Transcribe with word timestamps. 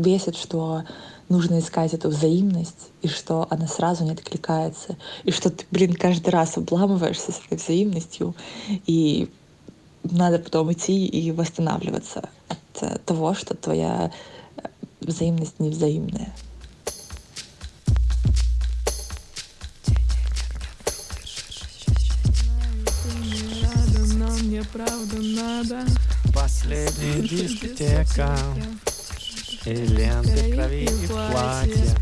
бесит, 0.00 0.36
что 0.36 0.84
нужно 1.28 1.60
искать 1.60 1.94
эту 1.94 2.08
взаимность, 2.08 2.90
и 3.02 3.08
что 3.08 3.46
она 3.50 3.66
сразу 3.66 4.04
не 4.04 4.12
откликается, 4.12 4.96
и 5.24 5.30
что 5.30 5.50
ты, 5.50 5.64
блин, 5.70 5.94
каждый 5.94 6.30
раз 6.30 6.56
обламываешься 6.56 7.32
своей 7.32 7.56
взаимностью, 7.62 8.34
и 8.86 9.30
надо 10.02 10.38
потом 10.38 10.72
идти 10.72 11.06
и 11.06 11.30
восстанавливаться 11.30 12.28
от 12.48 12.82
э, 12.82 12.98
того, 13.04 13.34
что 13.34 13.54
твоя 13.54 14.10
э, 14.56 14.62
взаимность 15.00 15.60
невзаимная. 15.60 16.34
мне 24.42 24.62
правда 24.72 25.16
надо. 25.16 25.86
Последняя 26.34 27.22
дискотека 27.22 28.36
И 29.66 29.74
ленты 29.74 30.54
крови 30.54 30.84
и 30.84 31.06
платья 31.06 31.94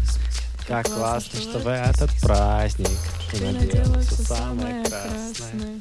Как 0.68 0.86
классно, 0.86 1.40
что 1.40 1.58
в 1.58 1.66
этот 1.66 2.10
праздник 2.20 2.88
Ты 3.32 3.44
надела 3.44 3.98
все 3.98 4.14
самое 4.22 4.84
красное 4.84 5.80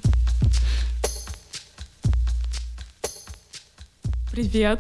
Привет! 4.32 4.80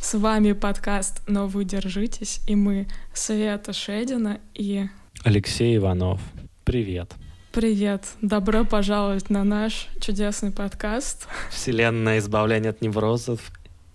С 0.00 0.14
вами 0.14 0.52
подкаст 0.52 1.22
«Но 1.26 1.48
вы 1.48 1.64
держитесь» 1.64 2.40
и 2.46 2.54
мы 2.54 2.86
Света 3.12 3.72
Шедина 3.72 4.38
и... 4.54 4.86
Алексей 5.24 5.76
Иванов. 5.76 6.20
Привет. 6.64 7.12
Привет! 7.52 8.04
Добро 8.20 8.64
пожаловать 8.64 9.28
на 9.28 9.42
наш 9.42 9.88
чудесный 10.00 10.52
подкаст. 10.52 11.26
Вселенная 11.50 12.18
избавления 12.18 12.70
от 12.70 12.80
неврозов 12.80 13.40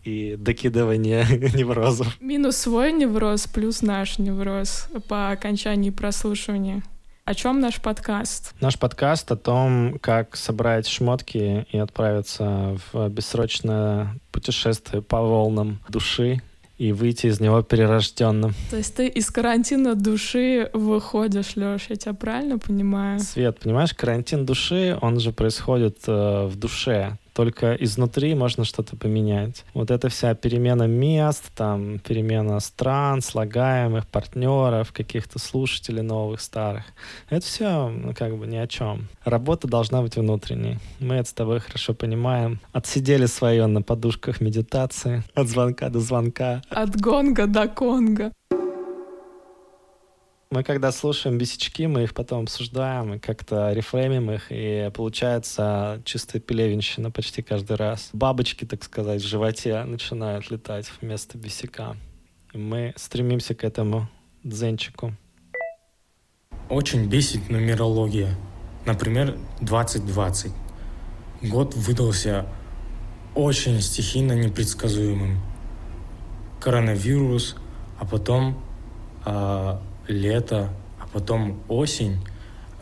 и 0.07 0.37
докидывание 0.37 1.25
неврозов. 1.53 2.19
Минус 2.21 2.55
свой 2.57 2.93
невроз 2.93 3.47
плюс 3.47 3.81
наш 3.81 4.19
невроз 4.19 4.87
по 5.09 5.31
окончании 5.31 5.89
прослушивания. 5.89 6.81
О 7.25 7.35
чем 7.35 7.59
наш 7.59 7.81
подкаст? 7.81 8.53
Наш 8.61 8.79
подкаст 8.79 9.29
о 9.33 9.35
том, 9.35 9.99
как 9.99 10.37
собрать 10.37 10.87
шмотки 10.87 11.67
и 11.69 11.77
отправиться 11.77 12.77
в 12.93 13.09
бессрочное 13.09 14.17
путешествие 14.31 15.01
по 15.01 15.21
волнам 15.21 15.79
души 15.89 16.41
и 16.77 16.93
выйти 16.93 17.27
из 17.27 17.41
него 17.41 17.61
перерожденным. 17.63 18.53
То 18.69 18.77
есть 18.77 18.95
ты 18.95 19.07
из 19.07 19.29
карантина 19.29 19.95
души 19.95 20.69
выходишь, 20.73 21.57
Лёш, 21.57 21.87
я 21.89 21.97
тебя 21.97 22.13
правильно 22.13 22.59
понимаю? 22.59 23.19
Свет, 23.19 23.59
понимаешь, 23.59 23.93
карантин 23.93 24.45
души, 24.45 24.97
он 25.01 25.19
же 25.19 25.33
происходит 25.33 25.97
э, 26.07 26.45
в 26.45 26.55
душе 26.55 27.17
только 27.37 27.75
изнутри 27.75 28.33
можно 28.33 28.65
что-то 28.65 28.97
поменять. 28.97 29.63
Вот 29.75 29.91
эта 29.91 30.09
вся 30.09 30.33
перемена 30.33 30.87
мест, 30.87 31.51
там, 31.53 31.99
перемена 31.99 32.59
стран, 32.59 33.21
слагаемых, 33.21 34.07
партнеров, 34.07 34.91
каких-то 34.91 35.37
слушателей 35.37 36.01
новых, 36.01 36.41
старых, 36.41 36.85
это 37.29 37.45
все 37.45 37.89
ну, 37.89 38.15
как 38.15 38.35
бы 38.35 38.47
ни 38.47 38.55
о 38.55 38.65
чем. 38.65 39.07
Работа 39.23 39.67
должна 39.67 40.01
быть 40.01 40.15
внутренней. 40.15 40.79
Мы 40.99 41.13
это 41.13 41.29
с 41.29 41.33
тобой 41.33 41.59
хорошо 41.59 41.93
понимаем. 41.93 42.59
Отсидели 42.71 43.27
свое 43.27 43.67
на 43.67 43.83
подушках 43.83 44.41
медитации, 44.41 45.23
от 45.35 45.47
звонка 45.47 45.89
до 45.89 45.99
звонка. 45.99 46.63
От 46.69 46.99
гонга 46.99 47.45
до 47.45 47.67
конга. 47.67 48.31
Мы 50.49 50.63
когда 50.63 50.93
слушаем 50.93 51.37
бесячки, 51.37 51.87
мы 51.87 52.03
их 52.03 52.13
потом 52.13 52.43
обсуждаем 52.43 53.15
и 53.15 53.19
как-то 53.19 53.73
рефреймим 53.73 54.31
их, 54.31 54.45
и 54.49 54.89
получается 54.93 56.01
чистая 56.05 56.41
пелевинщина 56.41 57.11
почти 57.11 57.41
каждый 57.41 57.75
раз. 57.75 58.11
Бабочки, 58.13 58.63
так 58.63 58.81
сказать, 58.85 59.21
в 59.21 59.27
животе 59.27 59.83
начинают 59.83 60.49
летать 60.49 60.89
вместо 61.01 61.37
бесяка. 61.37 61.97
И 62.53 62.57
мы 62.57 62.93
стремимся 62.95 63.55
к 63.55 63.65
этому 63.65 64.07
дзенчику. 64.43 65.13
Очень 66.69 67.09
бесит 67.09 67.49
нумерология. 67.49 68.33
Например, 68.85 69.37
2020. 69.59 70.53
Год 71.41 71.75
выдался 71.75 72.45
очень 73.35 73.81
стихийно 73.81 74.31
непредсказуемым. 74.31 75.41
Коронавирус, 76.61 77.57
а 77.99 78.05
потом 78.05 78.63
а, 79.25 79.81
лето, 80.07 80.69
а 80.99 81.07
потом 81.07 81.61
осень. 81.67 82.17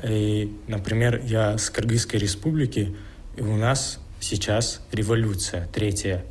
И, 0.03 0.55
например, 0.67 1.21
я 1.23 1.57
с 1.57 1.69
Кыргызской 1.69 2.17
республики, 2.17 2.95
и 3.35 3.41
у 3.41 3.57
нас 3.57 3.99
сейчас 4.19 4.81
революция 4.91 5.67
третья. 5.67 6.23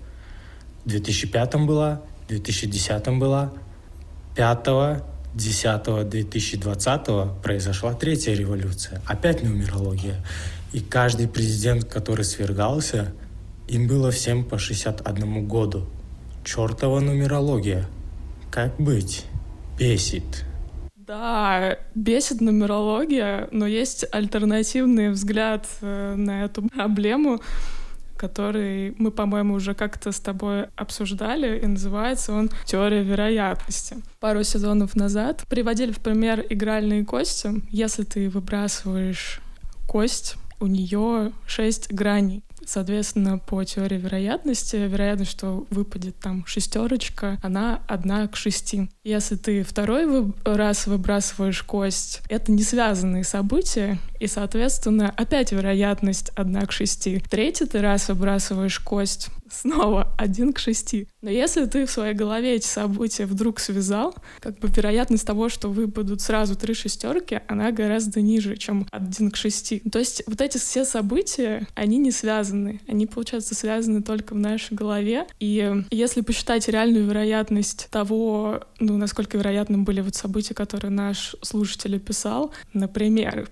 В 0.84 0.88
2005 0.88 1.54
была, 1.66 2.03
в 2.25 2.28
2010 2.28 3.09
была, 3.19 3.53
5 4.37 5.03
10 5.34 6.09
2020 6.09 7.43
произошла 7.43 7.94
третья 7.94 8.34
революция. 8.34 9.03
Опять 9.06 9.43
нумерология. 9.43 10.25
И 10.72 10.81
каждый 10.81 11.28
президент, 11.28 11.84
который 11.84 12.25
свергался, 12.25 13.12
им 13.69 13.87
было 13.87 14.10
всем 14.10 14.44
по 14.44 14.59
61 14.59 15.47
году. 15.47 15.87
Чертова 16.44 17.00
нумерология. 17.00 17.87
Как 18.50 18.77
быть? 18.77 19.25
Бесит. 19.78 20.44
Да, 21.06 21.76
бесит 21.94 22.41
нумерология, 22.41 23.48
но 23.50 23.66
есть 23.66 24.06
альтернативный 24.10 25.10
взгляд 25.10 25.66
э, 25.82 26.15
на 26.16 26.44
эту 26.44 26.62
проблему, 26.62 27.42
который 28.16 28.94
мы, 28.97 29.10
по-моему, 29.10 29.53
уже 29.53 29.75
как-то 29.75 30.12
с 30.12 30.20
тобой 30.20 30.69
обсуждали, 30.76 31.59
и 31.59 31.66
называется 31.66 32.32
он 32.32 32.48
«Теория 32.65 33.03
вероятности». 33.03 33.97
Пару 34.19 34.44
сезонов 34.44 34.97
назад 34.97 35.44
приводили 35.50 35.92
в 35.92 35.98
пример 35.98 36.42
игральные 36.48 37.04
кости. 37.04 37.50
Если 37.69 38.04
ты 38.04 38.31
выбрасываешь 38.31 39.41
кость, 39.86 40.36
у 40.59 40.66
нее 40.66 41.32
шесть 41.47 41.92
граней. 41.92 42.42
Соответственно, 42.66 43.38
по 43.38 43.62
теории 43.65 43.98
вероятности, 43.98 44.76
вероятность, 44.76 45.31
что 45.31 45.66
выпадет 45.70 46.16
там 46.19 46.44
шестерочка, 46.47 47.38
она 47.42 47.82
одна 47.87 48.26
к 48.26 48.37
шести. 48.37 48.91
Если 49.04 49.37
ты 49.37 49.62
второй 49.62 50.32
раз 50.44 50.87
выбрасываешь 50.87 51.62
кость, 51.62 52.22
это 52.28 52.53
не 52.53 52.62
связанные 52.62 53.25
события, 53.25 53.98
и, 54.25 54.27
соответственно, 54.27 55.12
опять 55.15 55.53
вероятность 55.53 56.31
одна 56.35 56.65
к 56.65 56.73
шести. 56.73 57.23
Третий 57.29 57.67
ты 57.67 57.83
раз 57.83 58.09
выбрасываешь 58.09 58.79
кость, 58.79 59.29
снова 59.51 60.15
один 60.17 60.53
к 60.53 60.59
шести. 60.59 61.09
Но 61.23 61.31
если 61.31 61.67
ты 61.67 61.87
в 61.87 61.91
своей 61.91 62.15
голове 62.15 62.55
эти 62.55 62.67
события 62.67 63.27
вдруг 63.27 63.61
связал, 63.61 64.15
как 64.41 64.59
бы 64.59 64.69
вероятность 64.69 65.27
того, 65.27 65.49
что 65.49 65.69
выпадут 65.69 66.21
сразу 66.21 66.57
три 66.57 66.75
шестерки, 66.75 67.41
она 67.49 67.71
гораздо 67.71 68.21
ниже, 68.21 68.57
чем 68.57 68.87
один 68.91 69.31
к 69.31 69.37
шести. 69.37 69.81
То 69.81 69.99
есть 69.99 70.23
вот 70.27 70.41
эти 70.41 70.59
все 70.59 70.84
события, 70.84 71.67
они 71.75 71.99
не 71.99 72.11
связаны. 72.11 72.81
Они, 72.89 73.07
получается, 73.07 73.55
связаны 73.55 74.03
только 74.03 74.34
в 74.34 74.39
нашей 74.39 74.75
голове. 74.75 75.27
И 75.39 75.83
если 75.91 76.21
посчитать 76.23 76.69
реальную 76.69 77.07
вероятность 77.07 77.89
того, 77.91 78.61
ну, 78.81 78.97
насколько 78.97 79.39
вероятным 79.39 79.84
были 79.84 80.01
вот 80.01 80.15
события, 80.15 80.55
которые 80.55 80.91
наш 80.91 81.37
слушатель 81.43 81.97
описал, 81.97 82.53
например, 82.73 83.49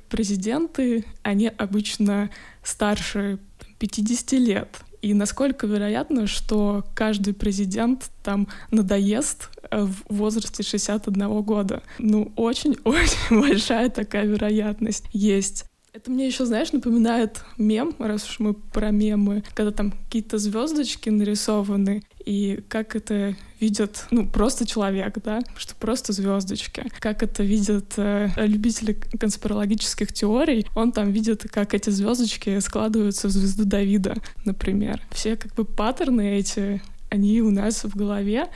президенты, 0.68 1.04
они 1.22 1.48
обычно 1.48 2.30
старше 2.62 3.38
50 3.78 4.32
лет 4.32 4.68
и 5.02 5.14
насколько 5.14 5.66
вероятно, 5.66 6.28
что 6.28 6.84
каждый 6.94 7.34
президент 7.34 8.10
там 8.22 8.46
надоест 8.70 9.50
э, 9.68 9.82
в 9.82 10.04
возрасте 10.08 10.62
61 10.62 11.42
года? 11.42 11.82
Ну, 11.98 12.32
очень-очень 12.36 13.30
большая 13.40 13.90
такая 13.90 14.26
вероятность 14.26 15.04
есть. 15.12 15.64
Это 15.94 16.10
мне 16.10 16.26
еще, 16.26 16.46
знаешь, 16.46 16.72
напоминает 16.72 17.44
мем, 17.58 17.94
раз 17.98 18.26
уж 18.26 18.40
мы 18.40 18.54
про 18.54 18.90
мемы, 18.90 19.44
когда 19.52 19.72
там 19.72 19.90
какие-то 19.90 20.38
звездочки 20.38 21.10
нарисованы, 21.10 22.02
и 22.24 22.64
как 22.68 22.96
это 22.96 23.36
видят, 23.60 24.06
ну, 24.10 24.26
просто 24.26 24.66
человек, 24.66 25.18
да, 25.22 25.40
что 25.54 25.74
просто 25.74 26.14
звездочки. 26.14 26.90
Как 26.98 27.22
это 27.22 27.42
видят 27.42 27.92
э, 27.98 28.30
любители 28.38 28.94
конспирологических 28.94 30.14
теорий, 30.14 30.66
он 30.74 30.92
там 30.92 31.10
видит, 31.10 31.42
как 31.50 31.74
эти 31.74 31.90
звездочки 31.90 32.58
складываются 32.60 33.28
в 33.28 33.30
звезду 33.30 33.66
Давида, 33.66 34.16
например. 34.46 35.02
Все 35.10 35.36
как 35.36 35.54
бы 35.54 35.66
паттерны 35.66 36.38
эти, 36.38 36.80
они 37.10 37.42
у 37.42 37.50
нас 37.50 37.84
в 37.84 37.94
голове, 37.94 38.48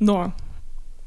но 0.00 0.32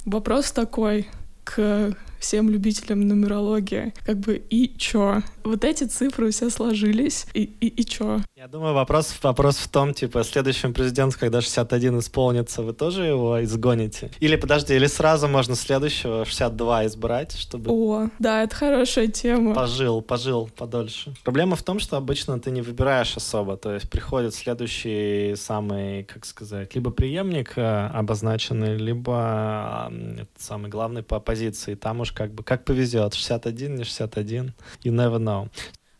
вопрос 0.05 0.51
такой, 0.51 1.07
к 1.43 1.97
всем 2.21 2.49
любителям 2.49 3.01
нумерологии. 3.01 3.93
Как 4.05 4.17
бы 4.17 4.41
и 4.49 4.77
чё? 4.77 5.21
Вот 5.43 5.65
эти 5.65 5.83
цифры 5.85 6.31
все 6.31 6.49
сложились, 6.49 7.25
и, 7.33 7.43
и, 7.59 7.67
и 7.67 7.85
чё? 7.85 8.21
Я 8.35 8.47
думаю, 8.47 8.73
вопрос, 8.73 9.15
вопрос 9.23 9.57
в 9.57 9.67
том, 9.67 9.93
типа, 9.93 10.23
следующим 10.23 10.73
президентом, 10.73 11.19
когда 11.19 11.41
61 11.41 11.99
исполнится, 11.99 12.61
вы 12.61 12.73
тоже 12.73 13.03
его 13.05 13.43
изгоните? 13.43 14.11
Или, 14.19 14.35
подожди, 14.35 14.75
или 14.75 14.87
сразу 14.87 15.27
можно 15.27 15.55
следующего 15.55 16.25
62 16.25 16.85
избрать, 16.85 17.35
чтобы... 17.35 17.71
О, 17.71 18.09
да, 18.19 18.43
это 18.43 18.55
хорошая 18.55 19.07
тема. 19.07 19.55
Пожил, 19.55 20.01
пожил 20.01 20.49
подольше. 20.55 21.13
Проблема 21.23 21.55
в 21.55 21.63
том, 21.63 21.79
что 21.79 21.97
обычно 21.97 22.39
ты 22.39 22.51
не 22.51 22.61
выбираешь 22.61 23.17
особо, 23.17 23.57
то 23.57 23.73
есть 23.73 23.89
приходит 23.89 24.35
следующий 24.35 25.35
самый, 25.35 26.03
как 26.03 26.25
сказать, 26.25 26.75
либо 26.75 26.91
преемник 26.91 27.57
э, 27.57 27.87
обозначенный, 27.87 28.77
либо 28.77 29.91
самый 30.37 30.69
главный 30.69 31.03
по 31.03 31.17
оппозиции. 31.17 31.75
Там 31.75 32.01
уж 32.01 32.10
как 32.13 32.33
бы 32.33 32.43
как 32.43 32.65
повезет, 32.65 33.13
61, 33.13 33.75
не 33.75 33.83
61, 33.83 34.53
you 34.83 34.91
never 34.91 35.17
know. 35.17 35.49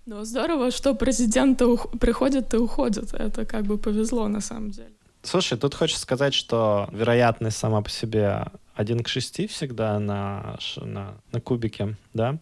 Ну, 0.05 0.23
здорово, 0.25 0.71
что 0.71 0.95
президенты 0.95 1.65
ух... 1.65 1.87
приходят 1.99 2.53
и 2.53 2.57
уходят. 2.57 3.13
Это 3.13 3.45
как 3.45 3.65
бы 3.65 3.77
повезло 3.77 4.27
на 4.27 4.41
самом 4.41 4.71
деле. 4.71 4.91
Слушай, 5.23 5.57
тут 5.57 5.75
хочется 5.75 6.01
сказать, 6.01 6.33
что 6.33 6.89
вероятность 6.91 7.57
сама 7.57 7.81
по 7.81 7.89
себе 7.89 8.45
один 8.73 9.03
к 9.03 9.07
шести 9.07 9.45
всегда 9.47 9.99
на, 9.99 10.57
на, 10.77 11.13
на 11.31 11.41
кубике, 11.41 11.95
да, 12.13 12.39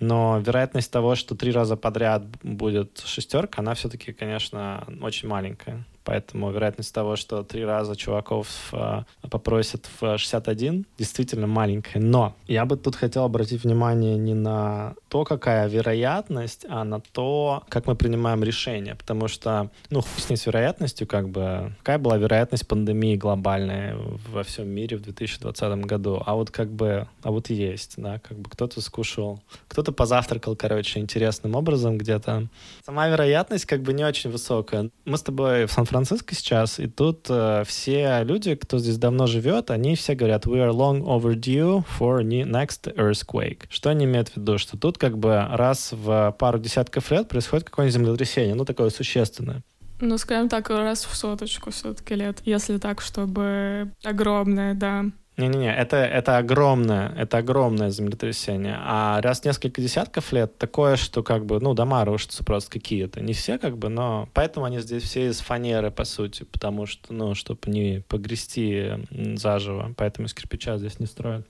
но 0.00 0.38
вероятность 0.38 0.90
того, 0.90 1.14
что 1.14 1.34
три 1.34 1.52
раза 1.52 1.76
подряд 1.76 2.24
будет 2.42 3.02
шестерка, 3.04 3.60
она 3.60 3.74
все-таки, 3.74 4.12
конечно, 4.12 4.86
очень 5.00 5.28
маленькая. 5.28 5.84
Поэтому 6.06 6.52
вероятность 6.52 6.94
того, 6.94 7.16
что 7.16 7.42
три 7.42 7.64
раза 7.64 7.96
чуваков 7.96 8.46
э, 8.72 9.02
попросят 9.28 9.88
в 10.00 10.16
61, 10.16 10.86
действительно 10.96 11.48
маленькая. 11.48 11.98
Но 11.98 12.36
я 12.46 12.64
бы 12.64 12.76
тут 12.76 12.94
хотел 12.94 13.24
обратить 13.24 13.64
внимание 13.64 14.16
не 14.16 14.32
на 14.34 14.94
то, 15.08 15.24
какая 15.24 15.68
вероятность, 15.68 16.64
а 16.68 16.84
на 16.84 17.00
то, 17.00 17.64
как 17.68 17.88
мы 17.88 17.96
принимаем 17.96 18.44
решения. 18.44 18.94
Потому 18.94 19.26
что, 19.26 19.70
ну, 19.90 20.00
с 20.00 20.30
ней 20.30 20.36
с 20.36 20.46
вероятностью, 20.46 21.08
как 21.08 21.28
бы, 21.28 21.72
какая 21.78 21.98
была 21.98 22.18
вероятность 22.18 22.68
пандемии 22.68 23.16
глобальной 23.16 23.94
во 24.30 24.44
всем 24.44 24.68
мире 24.68 24.98
в 24.98 25.02
2020 25.02 25.86
году. 25.86 26.22
А 26.24 26.36
вот 26.36 26.52
как 26.52 26.70
бы, 26.70 27.08
а 27.24 27.32
вот 27.32 27.50
есть, 27.50 27.94
да, 27.96 28.20
как 28.20 28.38
бы 28.38 28.48
кто-то 28.48 28.80
скушал, 28.80 29.40
кто-то 29.66 29.90
позавтракал, 29.90 30.54
короче, 30.54 31.00
интересным 31.00 31.56
образом 31.56 31.98
где-то. 31.98 32.46
Сама 32.84 33.08
вероятность 33.08 33.66
как 33.66 33.82
бы 33.82 33.92
не 33.92 34.04
очень 34.04 34.30
высокая. 34.30 34.90
Мы 35.04 35.18
с 35.18 35.22
тобой 35.22 35.66
в 35.66 35.72
Сан-Франциско 35.72 35.95
Сан-Франциско 35.96 36.34
сейчас, 36.34 36.78
и 36.78 36.86
тут 36.86 37.26
э, 37.30 37.64
все 37.66 38.22
люди, 38.22 38.54
кто 38.54 38.78
здесь 38.78 38.98
давно 38.98 39.26
живет, 39.26 39.70
они 39.70 39.96
все 39.96 40.14
говорят, 40.14 40.44
we 40.44 40.56
are 40.58 40.72
long 40.72 41.02
overdue 41.02 41.84
for 41.98 42.22
next 42.22 42.94
earthquake. 42.96 43.62
Что 43.70 43.90
они 43.90 44.04
имеют 44.04 44.28
в 44.28 44.36
виду? 44.36 44.58
Что 44.58 44.76
тут 44.76 44.98
как 44.98 45.16
бы 45.16 45.46
раз 45.50 45.92
в 45.92 46.36
пару 46.38 46.58
десятков 46.58 47.10
лет 47.10 47.28
происходит 47.28 47.64
какое-нибудь 47.70 47.94
землетрясение, 47.94 48.54
ну 48.54 48.64
такое 48.64 48.90
существенное. 48.90 49.62
Ну, 50.00 50.18
скажем 50.18 50.50
так, 50.50 50.68
раз 50.68 51.06
в 51.06 51.16
соточку 51.16 51.70
все-таки 51.70 52.14
лет, 52.14 52.40
если 52.44 52.76
так, 52.76 53.00
чтобы 53.00 53.92
огромное, 54.04 54.74
да. 54.74 55.06
Не-не-не, 55.36 55.74
это, 55.74 55.98
это 55.98 56.38
огромное, 56.38 57.12
это 57.14 57.38
огромное 57.38 57.90
землетрясение. 57.90 58.78
А 58.80 59.20
раз 59.20 59.44
несколько 59.44 59.82
десятков 59.82 60.32
лет, 60.32 60.56
такое, 60.56 60.96
что 60.96 61.22
как 61.22 61.44
бы, 61.44 61.60
ну, 61.60 61.74
дома 61.74 62.06
рушатся 62.06 62.42
просто 62.42 62.70
какие-то. 62.70 63.20
Не 63.20 63.34
все 63.34 63.58
как 63.58 63.76
бы, 63.76 63.90
но 63.90 64.30
поэтому 64.32 64.64
они 64.64 64.80
здесь 64.80 65.02
все 65.02 65.28
из 65.28 65.40
фанеры, 65.40 65.90
по 65.90 66.04
сути, 66.04 66.44
потому 66.44 66.86
что, 66.86 67.12
ну, 67.12 67.34
чтобы 67.34 67.60
не 67.66 68.02
погрести 68.08 68.92
заживо, 69.36 69.92
поэтому 69.96 70.26
из 70.26 70.32
кирпича 70.32 70.78
здесь 70.78 71.00
не 71.00 71.06
строят. 71.06 71.46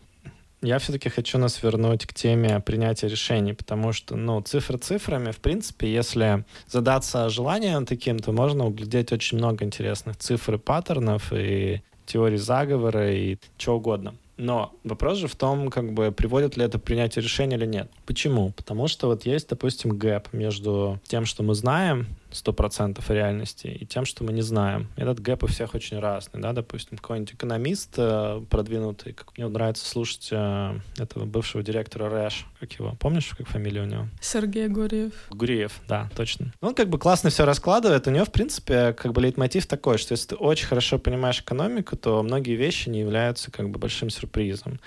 Я 0.62 0.78
все-таки 0.80 1.08
хочу 1.08 1.38
нас 1.38 1.62
вернуть 1.62 2.06
к 2.06 2.14
теме 2.14 2.58
принятия 2.58 3.06
решений, 3.06 3.52
потому 3.52 3.92
что, 3.92 4.16
ну, 4.16 4.40
цифры 4.40 4.78
цифрами, 4.78 5.30
в 5.30 5.38
принципе, 5.38 5.92
если 5.92 6.44
задаться 6.66 7.28
желанием 7.28 7.86
таким, 7.86 8.18
то 8.18 8.32
можно 8.32 8.66
углядеть 8.66 9.12
очень 9.12 9.38
много 9.38 9.64
интересных 9.64 10.16
цифр 10.16 10.54
и 10.54 10.58
паттернов, 10.58 11.32
и 11.32 11.82
теории 12.06 12.36
заговора 12.36 13.12
и 13.12 13.36
чего 13.58 13.76
угодно. 13.76 14.14
Но 14.36 14.72
вопрос 14.84 15.18
же 15.18 15.28
в 15.28 15.36
том, 15.36 15.70
как 15.70 15.92
бы 15.92 16.12
приводит 16.12 16.56
ли 16.56 16.64
это 16.64 16.78
принятие 16.78 17.22
решения 17.22 17.56
или 17.56 17.66
нет. 17.66 17.90
Почему? 18.04 18.52
Потому 18.52 18.86
что 18.86 19.08
вот 19.08 19.24
есть, 19.24 19.48
допустим, 19.48 19.96
gap 19.96 20.32
между 20.32 21.00
тем, 21.04 21.24
что 21.24 21.42
мы 21.42 21.54
знаем, 21.54 22.06
100% 22.36 23.02
реальности 23.08 23.66
и 23.66 23.86
тем, 23.86 24.04
что 24.04 24.24
мы 24.24 24.32
не 24.32 24.42
знаем. 24.42 24.88
Этот 24.96 25.20
gap 25.20 25.44
у 25.44 25.46
всех 25.46 25.74
очень 25.74 25.98
разный, 25.98 26.40
да, 26.40 26.52
допустим, 26.52 26.98
какой-нибудь 26.98 27.34
экономист 27.34 27.94
э, 27.96 28.42
продвинутый, 28.50 29.12
как 29.12 29.36
мне 29.36 29.48
нравится 29.48 29.86
слушать 29.86 30.28
э, 30.30 30.78
этого 30.98 31.24
бывшего 31.24 31.62
директора 31.62 32.08
РЭШ, 32.08 32.46
как 32.60 32.72
его, 32.72 32.96
помнишь, 33.00 33.34
как 33.36 33.48
фамилия 33.48 33.82
у 33.82 33.86
него? 33.86 34.08
Сергей 34.20 34.68
Гуриев. 34.68 35.12
Гуриев, 35.30 35.80
да, 35.88 36.10
точно. 36.16 36.52
Он 36.60 36.74
как 36.74 36.88
бы 36.88 36.98
классно 36.98 37.30
все 37.30 37.44
раскладывает, 37.44 38.06
у 38.06 38.10
него, 38.10 38.24
в 38.24 38.32
принципе, 38.32 38.92
как 38.92 39.12
бы 39.12 39.20
лейтмотив 39.20 39.66
такой, 39.66 39.98
что 39.98 40.12
если 40.12 40.28
ты 40.28 40.34
очень 40.36 40.66
хорошо 40.66 40.98
понимаешь 40.98 41.40
экономику, 41.40 41.96
то 41.96 42.22
многие 42.22 42.56
вещи 42.56 42.88
не 42.88 43.00
являются 43.00 43.50
как 43.50 43.70
бы 43.70 43.78
большим 43.78 44.10
сюрпризом. 44.10 44.80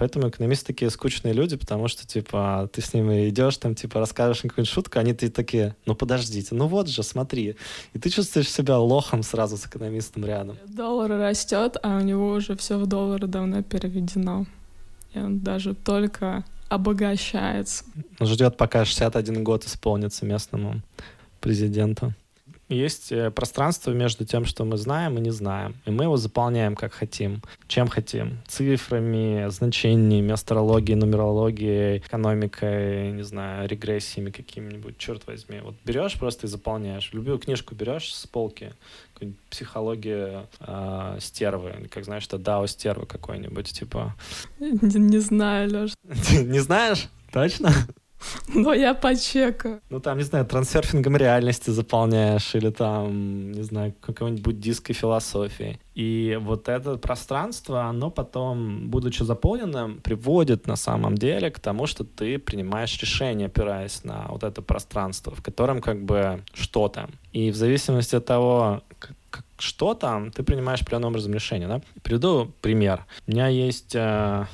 Поэтому 0.00 0.30
экономисты 0.30 0.68
такие 0.68 0.90
скучные 0.90 1.34
люди, 1.34 1.56
потому 1.58 1.86
что, 1.86 2.06
типа, 2.06 2.70
ты 2.72 2.80
с 2.80 2.94
ними 2.94 3.28
идешь, 3.28 3.58
там, 3.58 3.74
типа, 3.74 4.00
расскажешь 4.00 4.40
какую-нибудь 4.40 4.72
шутку, 4.72 4.98
они 4.98 5.12
такие, 5.12 5.76
ну, 5.84 5.94
подождите, 5.94 6.54
ну 6.54 6.68
вот 6.68 6.88
же, 6.88 7.02
смотри. 7.02 7.56
И 7.92 7.98
ты 7.98 8.08
чувствуешь 8.08 8.48
себя 8.48 8.78
лохом 8.78 9.22
сразу 9.22 9.58
с 9.58 9.66
экономистом 9.66 10.24
рядом. 10.24 10.56
Доллар 10.66 11.10
растет, 11.10 11.76
а 11.82 11.98
у 11.98 12.00
него 12.00 12.32
уже 12.32 12.56
все 12.56 12.78
в 12.78 12.86
доллары 12.86 13.26
давно 13.26 13.62
переведено. 13.62 14.46
И 15.12 15.18
он 15.18 15.40
даже 15.40 15.74
только 15.74 16.44
обогащается. 16.70 17.84
Ждет, 18.22 18.56
пока 18.56 18.86
61 18.86 19.44
год 19.44 19.66
исполнится 19.66 20.24
местному 20.24 20.80
президенту 21.42 22.14
есть 22.70 23.12
э, 23.12 23.30
пространство 23.30 23.90
между 23.92 24.24
тем, 24.24 24.44
что 24.44 24.64
мы 24.64 24.76
знаем 24.76 25.18
и 25.18 25.20
не 25.20 25.30
знаем. 25.30 25.74
И 25.86 25.90
мы 25.90 26.04
его 26.04 26.16
заполняем 26.16 26.76
как 26.76 26.92
хотим, 26.92 27.42
чем 27.66 27.88
хотим. 27.88 28.38
Цифрами, 28.46 29.48
значениями, 29.50 30.32
астрологией, 30.32 30.96
нумерологией, 30.96 31.98
экономикой, 31.98 33.12
не 33.12 33.22
знаю, 33.22 33.68
регрессиями 33.68 34.30
какими-нибудь, 34.30 34.98
черт 34.98 35.26
возьми. 35.26 35.60
Вот 35.62 35.74
берешь 35.84 36.18
просто 36.18 36.46
и 36.46 36.50
заполняешь. 36.50 37.10
Любую 37.12 37.38
книжку 37.38 37.74
берешь 37.74 38.14
с 38.14 38.26
полки, 38.26 38.72
психология 39.50 40.46
э, 40.60 41.18
стервы, 41.20 41.88
как 41.90 42.04
знаешь, 42.04 42.26
это 42.26 42.38
дао 42.38 42.66
стервы 42.66 43.06
какой-нибудь, 43.06 43.72
типа. 43.72 44.14
Не, 44.58 44.70
не 44.98 45.18
знаю, 45.18 45.70
Леш. 45.70 45.92
Не 46.32 46.60
знаешь? 46.60 47.08
Точно? 47.32 47.72
Но 48.54 48.74
я 48.74 48.94
почекаю. 48.94 49.80
Ну, 49.90 50.00
там, 50.00 50.18
не 50.18 50.24
знаю, 50.24 50.44
трансерфингом 50.46 51.16
реальности 51.16 51.70
заполняешь, 51.70 52.54
или 52.54 52.70
там, 52.70 53.52
не 53.52 53.62
знаю, 53.62 53.94
какой-нибудь 54.00 54.42
буддийской 54.42 54.94
философией. 54.94 55.80
И 55.94 56.38
вот 56.40 56.68
это 56.68 56.96
пространство, 56.96 57.84
оно 57.84 58.10
потом, 58.10 58.88
будучи 58.88 59.22
заполненным, 59.22 60.00
приводит 60.00 60.66
на 60.66 60.76
самом 60.76 61.16
деле 61.16 61.50
к 61.50 61.60
тому, 61.60 61.86
что 61.86 62.04
ты 62.04 62.38
принимаешь 62.38 63.00
решение, 63.00 63.46
опираясь 63.46 64.04
на 64.04 64.26
вот 64.28 64.44
это 64.44 64.62
пространство, 64.62 65.34
в 65.34 65.42
котором 65.42 65.80
как 65.80 66.04
бы 66.04 66.42
что 66.52 66.88
там. 66.88 67.10
И 67.32 67.50
в 67.50 67.56
зависимости 67.56 68.16
от 68.16 68.24
того, 68.26 68.82
как, 68.98 69.44
что 69.58 69.94
там, 69.94 70.30
ты 70.30 70.42
принимаешь 70.42 70.80
определенным 70.80 71.10
образом 71.10 71.34
решение. 71.34 71.68
Да? 71.68 71.80
Приведу 72.02 72.52
пример. 72.60 73.04
У 73.26 73.30
меня 73.30 73.48
есть 73.48 73.94
э, 73.94 74.46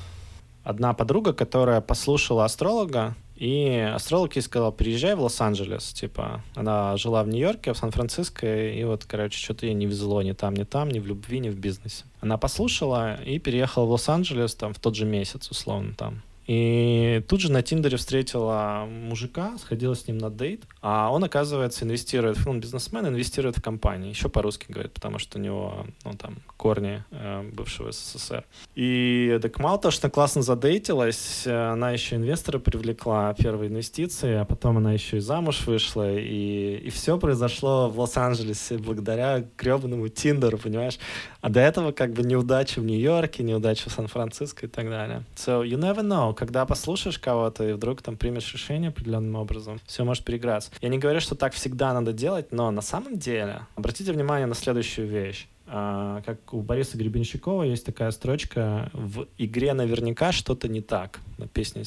одна 0.64 0.92
подруга, 0.94 1.32
которая 1.32 1.80
послушала 1.80 2.44
астролога, 2.44 3.14
и 3.36 3.90
астролог 3.94 4.34
ей 4.36 4.42
сказал, 4.42 4.72
переезжай 4.72 5.14
в 5.14 5.20
Лос-Анджелес. 5.20 5.92
Типа, 5.92 6.42
она 6.54 6.96
жила 6.96 7.22
в 7.22 7.28
Нью-Йорке, 7.28 7.72
в 7.72 7.78
Сан-Франциско, 7.78 8.70
и 8.70 8.82
вот, 8.84 9.04
короче, 9.04 9.38
что-то 9.38 9.66
ей 9.66 9.74
не 9.74 9.86
везло 9.86 10.22
ни 10.22 10.32
там, 10.32 10.54
ни 10.54 10.64
там, 10.64 10.90
ни 10.90 10.98
в 10.98 11.06
любви, 11.06 11.38
ни 11.38 11.50
в 11.50 11.58
бизнесе. 11.58 12.04
Она 12.20 12.38
послушала 12.38 13.22
и 13.22 13.38
переехала 13.38 13.84
в 13.84 13.90
Лос-Анджелес 13.90 14.54
там 14.54 14.72
в 14.72 14.80
тот 14.80 14.94
же 14.94 15.04
месяц, 15.04 15.50
условно, 15.50 15.94
там. 15.94 16.22
И 16.46 17.22
тут 17.28 17.40
же 17.40 17.50
на 17.50 17.62
Тиндере 17.62 17.96
встретила 17.96 18.86
мужика, 18.88 19.56
сходила 19.58 19.94
с 19.94 20.06
ним 20.06 20.18
на 20.18 20.30
дейт, 20.30 20.64
а 20.80 21.10
он, 21.10 21.24
оказывается, 21.24 21.84
инвестирует, 21.84 22.38
он 22.46 22.60
бизнесмен, 22.60 23.06
инвестирует 23.06 23.58
в 23.58 23.62
компании, 23.62 24.10
еще 24.10 24.28
по-русски 24.28 24.66
говорит, 24.68 24.92
потому 24.92 25.18
что 25.18 25.38
у 25.38 25.40
него, 25.40 25.86
ну, 26.04 26.12
там, 26.14 26.36
корни 26.56 27.02
э, 27.10 27.42
бывшего 27.52 27.90
СССР. 27.90 28.44
И 28.74 29.38
так 29.42 29.58
мало 29.58 29.78
того, 29.78 29.90
что 29.90 30.08
классно 30.08 30.42
задейтилась, 30.42 31.46
она 31.46 31.90
еще 31.90 32.16
инвестора 32.16 32.58
привлекла, 32.58 33.34
первые 33.34 33.68
инвестиции, 33.70 34.34
а 34.34 34.44
потом 34.44 34.78
она 34.78 34.92
еще 34.92 35.16
и 35.16 35.20
замуж 35.20 35.66
вышла, 35.66 36.14
и, 36.14 36.76
и 36.76 36.90
все 36.90 37.18
произошло 37.18 37.88
в 37.88 37.98
Лос-Анджелесе 37.98 38.78
благодаря 38.78 39.44
гребаному 39.58 40.08
Тиндеру, 40.08 40.58
понимаешь? 40.58 40.98
А 41.40 41.48
до 41.48 41.60
этого 41.60 41.92
как 41.92 42.12
бы 42.12 42.22
неудача 42.22 42.80
в 42.80 42.84
Нью-Йорке, 42.84 43.42
неудача 43.42 43.88
в 43.90 43.92
Сан-Франциско 43.92 44.66
и 44.66 44.68
так 44.68 44.88
далее. 44.88 45.24
So 45.36 45.62
you 45.62 45.78
never 45.78 46.02
know, 46.02 46.35
когда 46.36 46.64
послушаешь 46.66 47.18
кого-то 47.18 47.68
и 47.68 47.72
вдруг 47.72 48.02
там 48.02 48.16
примешь 48.16 48.52
решение 48.52 48.90
определенным 48.90 49.34
образом, 49.34 49.80
все 49.86 50.04
может 50.04 50.24
переиграться. 50.24 50.70
Я 50.80 50.88
не 50.88 50.98
говорю, 50.98 51.20
что 51.20 51.34
так 51.34 51.52
всегда 51.54 51.92
надо 51.92 52.12
делать, 52.12 52.52
но 52.52 52.70
на 52.70 52.82
самом 52.82 53.18
деле 53.18 53.62
обратите 53.74 54.12
внимание 54.12 54.46
на 54.46 54.54
следующую 54.54 55.08
вещь. 55.08 55.48
А, 55.68 56.22
как 56.22 56.54
у 56.54 56.60
Бориса 56.62 56.96
Гребенщикова 56.96 57.64
есть 57.64 57.84
такая 57.84 58.10
строчка 58.12 58.90
в 58.92 59.26
игре 59.36 59.74
наверняка 59.74 60.30
что-то 60.30 60.68
не 60.68 60.80
так. 60.80 61.20
На 61.38 61.48
песне 61.48 61.82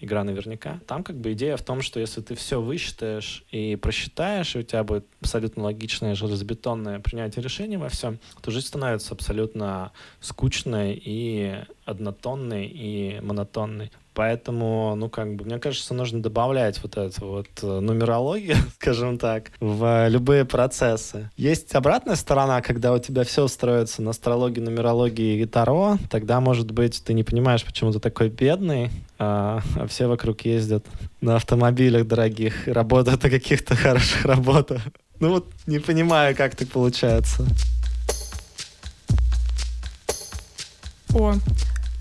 «Игра 0.00 0.22
наверняка». 0.22 0.80
Там 0.86 1.02
как 1.02 1.16
бы 1.16 1.32
идея 1.32 1.56
в 1.56 1.62
том, 1.62 1.82
что 1.82 1.98
если 1.98 2.20
ты 2.20 2.34
все 2.34 2.60
высчитаешь 2.60 3.44
и 3.50 3.76
просчитаешь, 3.76 4.54
и 4.54 4.60
у 4.60 4.62
тебя 4.62 4.84
будет 4.84 5.06
абсолютно 5.20 5.64
логичное, 5.64 6.14
железобетонное 6.14 7.00
принятие 7.00 7.42
решений 7.42 7.78
во 7.78 7.88
всем, 7.88 8.18
то 8.42 8.50
жизнь 8.50 8.66
становится 8.66 9.14
абсолютно 9.14 9.92
скучной 10.20 11.00
и 11.02 11.56
однотонной 11.84 12.66
и 12.66 13.20
монотонной. 13.22 13.90
Поэтому, 14.14 14.94
ну, 14.94 15.08
как 15.08 15.36
бы, 15.36 15.44
мне 15.44 15.58
кажется, 15.58 15.94
нужно 15.94 16.22
добавлять 16.22 16.82
вот 16.82 16.96
эту 16.96 17.26
вот 17.26 17.48
э, 17.62 17.80
нумерологию, 17.80 18.56
скажем 18.74 19.18
так, 19.18 19.52
в 19.60 20.08
любые 20.08 20.44
процессы. 20.44 21.30
Есть 21.36 21.74
обратная 21.74 22.16
сторона, 22.16 22.60
когда 22.60 22.92
у 22.92 22.98
тебя 22.98 23.24
все 23.24 23.48
строится 23.48 24.02
на 24.02 24.10
астрологии, 24.10 24.60
нумерологии 24.60 25.40
и 25.40 25.46
таро, 25.46 25.96
тогда, 26.10 26.40
может 26.40 26.70
быть, 26.70 27.02
ты 27.02 27.14
не 27.14 27.24
понимаешь, 27.24 27.64
почему 27.64 27.92
ты 27.92 28.00
такой 28.00 28.28
бедный, 28.28 28.90
а, 29.18 29.60
а 29.76 29.86
все 29.86 30.06
вокруг 30.06 30.42
ездят 30.42 30.84
на 31.20 31.36
автомобилях 31.36 32.06
дорогих, 32.06 32.66
работают 32.66 33.22
на 33.22 33.30
каких-то 33.30 33.76
хороших 33.76 34.24
работах. 34.26 34.82
Ну 35.20 35.30
вот 35.30 35.46
не 35.66 35.78
понимаю, 35.78 36.36
как 36.36 36.56
так 36.56 36.68
получается. 36.68 37.46
О, 41.14 41.34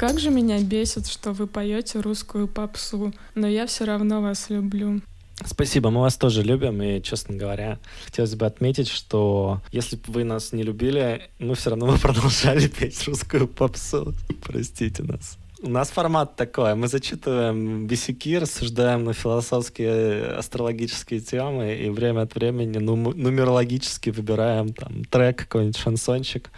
как 0.01 0.19
же 0.19 0.31
меня 0.31 0.59
бесит, 0.59 1.05
что 1.05 1.31
вы 1.31 1.45
поете 1.45 1.99
русскую 1.99 2.47
попсу, 2.47 3.13
но 3.35 3.47
я 3.47 3.67
все 3.67 3.85
равно 3.85 4.19
вас 4.19 4.49
люблю. 4.49 4.99
Спасибо, 5.45 5.91
мы 5.91 6.01
вас 6.01 6.17
тоже 6.17 6.41
любим, 6.41 6.81
и, 6.81 7.03
честно 7.03 7.35
говоря, 7.35 7.77
хотелось 8.05 8.33
бы 8.33 8.47
отметить, 8.47 8.87
что 8.87 9.61
если 9.71 9.97
бы 9.97 10.01
вы 10.07 10.23
нас 10.23 10.53
не 10.53 10.63
любили, 10.63 11.29
мы 11.37 11.53
все 11.53 11.69
равно 11.69 11.85
бы 11.85 11.99
продолжали 11.99 12.67
петь 12.67 13.07
русскую 13.07 13.47
попсу. 13.47 14.15
Простите 14.43 15.03
нас. 15.03 15.37
У 15.61 15.69
нас 15.69 15.91
формат 15.91 16.35
такой. 16.35 16.73
Мы 16.73 16.87
зачитываем 16.87 17.85
бесяки, 17.85 18.39
рассуждаем 18.39 19.03
на 19.03 19.13
философские, 19.13 20.31
астрологические 20.31 21.19
темы 21.19 21.75
и 21.75 21.91
время 21.91 22.21
от 22.21 22.33
времени 22.33 22.79
нум- 22.79 23.13
нумерологически 23.15 24.09
выбираем 24.09 24.73
там 24.73 25.05
трек, 25.05 25.37
какой-нибудь 25.37 25.77
шансончик 25.77 26.49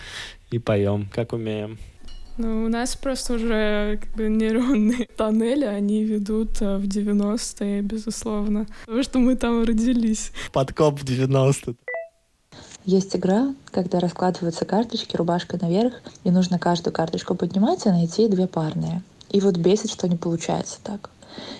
и 0.50 0.60
поем, 0.60 1.10
как 1.14 1.34
умеем. 1.34 1.78
Ну, 2.36 2.66
у 2.66 2.68
нас 2.68 2.96
просто 2.96 3.36
уже 3.36 4.00
как 4.02 4.16
бы 4.16 4.28
нейронные 4.28 5.08
тоннели, 5.18 5.66
они 5.66 6.04
ведут 6.04 6.62
э, 6.62 6.78
в 6.78 6.86
90-е, 6.86 7.82
безусловно. 7.82 8.66
Потому 8.86 9.04
что 9.04 9.20
мы 9.20 9.36
там 9.36 9.64
родились. 9.64 10.32
Подкоп 10.52 11.00
в 11.00 11.06
90 11.06 11.76
Есть 12.86 13.16
игра, 13.16 13.54
когда 13.72 14.00
раскладываются 14.00 14.66
карточки 14.66 15.16
рубашкой 15.16 15.60
наверх, 15.62 15.94
и 16.24 16.32
нужно 16.32 16.58
каждую 16.58 16.92
карточку 16.92 17.36
поднимать 17.36 17.86
и 17.86 17.90
найти 17.90 18.28
две 18.28 18.48
парные. 18.48 19.04
И 19.30 19.40
вот 19.40 19.58
бесит, 19.58 19.92
что 19.92 20.08
не 20.08 20.16
получается 20.16 20.80
так. 20.82 21.12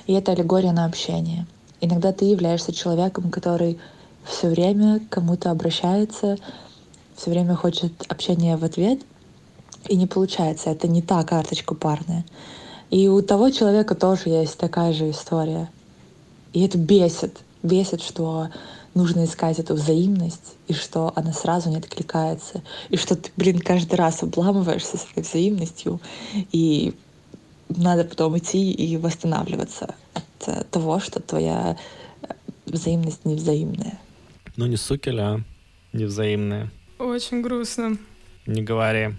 И 0.08 0.14
это 0.14 0.32
аллегория 0.32 0.72
на 0.72 0.86
общение. 0.86 1.46
Иногда 1.82 2.14
ты 2.14 2.26
являешься 2.26 2.74
человеком, 2.74 3.30
который 3.30 3.78
все 4.26 4.50
время 4.50 5.02
к 5.02 5.10
кому-то 5.10 5.52
обращается, 5.52 6.38
все 7.16 7.30
время 7.30 7.54
хочет 7.56 7.94
общения 8.10 8.58
в 8.58 8.64
ответ— 8.64 9.02
и 9.88 9.96
не 9.96 10.08
получается. 10.08 10.70
Это 10.70 10.88
не 10.88 11.02
та 11.02 11.24
карточка 11.24 11.76
парная. 11.76 12.26
И 12.90 13.08
у 13.08 13.22
того 13.22 13.50
человека 13.50 13.96
тоже 13.96 14.30
есть 14.30 14.58
такая 14.58 14.94
же 14.94 15.10
история. 15.10 15.70
И 16.54 16.64
это 16.64 16.78
бесит. 16.78 17.40
Бесит, 17.64 18.02
что 18.02 18.50
нужно 18.94 19.26
искать 19.26 19.60
эту 19.60 19.74
взаимность, 19.74 20.56
и 20.68 20.74
что 20.74 21.12
она 21.16 21.34
сразу 21.34 21.70
не 21.70 21.78
откликается, 21.78 22.62
и 22.90 22.98
что 22.98 23.16
ты, 23.16 23.32
блин, 23.36 23.60
каждый 23.60 23.96
раз 23.96 24.22
обламываешься 24.22 24.98
с 24.98 25.08
этой 25.12 25.24
взаимностью, 25.24 26.00
и 26.52 26.94
надо 27.70 28.04
потом 28.04 28.38
идти 28.38 28.72
и 28.72 28.98
восстанавливаться 28.98 29.96
от 30.14 30.48
э, 30.48 30.64
того, 30.70 31.00
что 31.00 31.20
твоя 31.20 31.78
э, 32.22 32.34
взаимность 32.66 33.26
невзаимная. 33.26 34.00
Ну 34.56 34.68
не 34.68 34.78
сукеля, 34.78 35.44
невзаимная. 35.94 36.72
Очень 37.00 37.42
грустно. 37.42 37.98
Не 38.46 38.62
говори. 38.62 39.16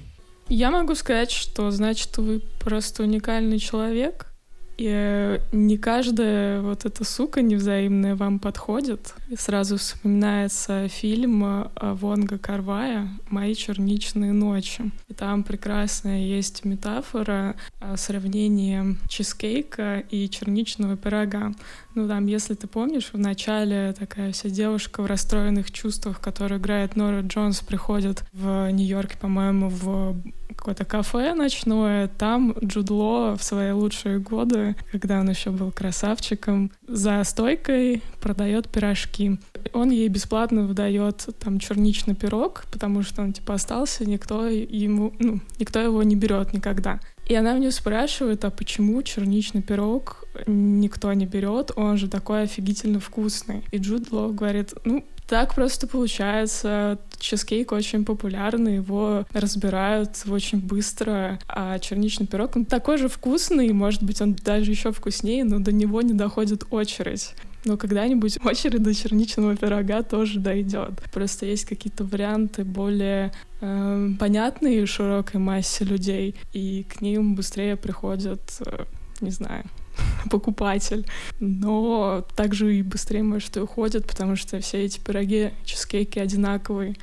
Я 0.49 0.71
могу 0.71 0.95
сказать, 0.95 1.31
что 1.31 1.71
значит 1.71 2.17
вы 2.19 2.41
просто 2.61 3.03
уникальный 3.03 3.59
человек, 3.59 4.34
и 4.77 5.41
не 5.53 5.79
каждая 5.79 6.61
вот 6.61 6.85
эта 6.85 7.05
сука 7.05 7.43
невзаимная 7.43 8.17
вам 8.17 8.39
подходит. 8.39 9.15
И 9.29 9.37
сразу 9.37 9.77
вспоминается 9.77 10.89
фильм 10.89 11.45
э, 11.45 11.69
Вонга 11.81 12.39
Карвая 12.39 13.09
«Мои 13.31 13.55
черничные 13.55 14.33
ночи». 14.33 14.91
И 15.09 15.15
там 15.15 15.45
прекрасная 15.45 16.19
есть 16.19 16.65
метафора 16.65 17.57
э, 17.81 17.97
сравнения 17.97 18.97
чизкейка 19.09 20.03
и 20.11 20.29
черничного 20.29 20.97
пирога. 20.97 21.53
Ну, 21.95 22.09
там, 22.09 22.27
если 22.27 22.55
ты 22.55 22.67
помнишь, 22.67 23.11
в 23.13 23.19
начале 23.19 23.95
такая 23.97 24.33
вся 24.33 24.49
девушка 24.49 25.03
в 25.03 25.07
расстроенных 25.07 25.71
чувствах, 25.71 26.21
которая 26.21 26.59
играет 26.59 26.97
Нора 26.97 27.21
Джонс, 27.21 27.61
приходит 27.61 28.25
в 28.33 28.71
Нью-Йорке, 28.71 29.17
по-моему, 29.19 29.69
в 29.69 30.17
какое-то 30.57 30.85
кафе 30.85 31.35
ночное. 31.35 32.09
Там 32.09 32.53
Джудло 32.65 33.37
в 33.37 33.43
свои 33.43 33.73
лучшие 33.73 34.19
годы, 34.19 34.77
когда 34.91 35.21
он 35.21 35.31
еще 35.31 35.51
был 35.51 35.71
красавчиком, 35.71 36.71
за 36.87 37.23
стойкой 37.25 38.03
продает 38.21 38.69
пирожки. 38.69 39.39
Он 39.73 39.91
ей 39.91 40.09
бесплатно 40.09 40.63
выдает 40.63 41.29
там 41.39 41.59
черничный 41.59 42.15
пирог, 42.15 42.65
потому 42.73 43.03
что 43.03 43.23
он 43.23 43.33
типа 43.33 43.55
остался, 43.55 44.05
никто 44.05 44.47
ему, 44.47 45.13
ну, 45.19 45.41
никто 45.59 45.81
его 45.81 46.03
не 46.03 46.17
берет 46.17 46.53
никогда. 46.53 47.01
И 47.27 47.35
она 47.35 47.55
мне 47.55 47.71
спрашивает, 47.71 48.45
а 48.45 48.51
почему 48.51 49.03
черничный 49.03 49.63
пирог 49.63 50.25
никто 50.47 51.13
не 51.13 51.27
берет, 51.27 51.71
он 51.77 51.97
же 51.97 52.09
такой 52.09 52.43
офигительно 52.43 53.01
вкусный. 53.01 53.65
И 53.73 53.79
Джуд 53.79 54.13
Лоу 54.13 54.33
говорит, 54.33 54.75
ну, 54.85 55.05
так 55.27 55.55
просто 55.55 55.87
получается. 55.87 56.99
Чизкейк 57.19 57.73
очень 57.73 58.05
популярный, 58.05 58.77
его 58.77 59.25
разбирают 59.33 60.11
очень 60.27 60.61
быстро, 60.61 61.39
а 61.49 61.79
черничный 61.79 62.27
пирог, 62.27 62.57
он 62.57 62.65
такой 62.65 62.99
же 62.99 63.09
вкусный, 63.09 63.73
может 63.73 64.03
быть, 64.03 64.21
он 64.21 64.35
даже 64.35 64.71
еще 64.71 64.93
вкуснее, 64.93 65.45
но 65.45 65.59
до 65.59 65.73
него 65.73 66.03
не 66.03 66.13
доходит 66.13 66.65
очередь. 66.71 67.35
Но 67.65 67.79
когда-нибудь 67.79 68.45
очередь 68.45 68.83
до 68.83 68.95
черничного 68.95 69.57
пирога 69.57 70.03
тоже 70.03 70.39
дойдет. 70.39 70.91
Просто 71.13 71.47
есть 71.47 71.65
какие-то 71.65 72.05
варианты 72.05 72.63
более 72.65 73.33
э, 73.61 74.11
понятные 74.21 74.85
широкой 74.85 75.41
массе 75.41 75.85
людей, 75.85 76.35
и 76.53 76.85
к 76.85 77.01
ним 77.01 77.35
быстрее 77.35 77.77
приходят, 77.77 78.43
э, 78.67 78.85
не 79.23 79.31
знаю, 79.31 79.65
покупатель. 80.31 81.07
Но 81.41 82.27
также 82.37 82.77
и 82.77 82.83
быстрее, 82.83 83.23
может, 83.23 83.57
и 83.57 83.61
уходят, 83.61 84.07
потому 84.07 84.37
что 84.37 84.61
все 84.61 84.85
эти 84.85 84.99
пироги, 84.99 85.53
чизкейки 85.65 86.19
одинаковые, 86.19 86.97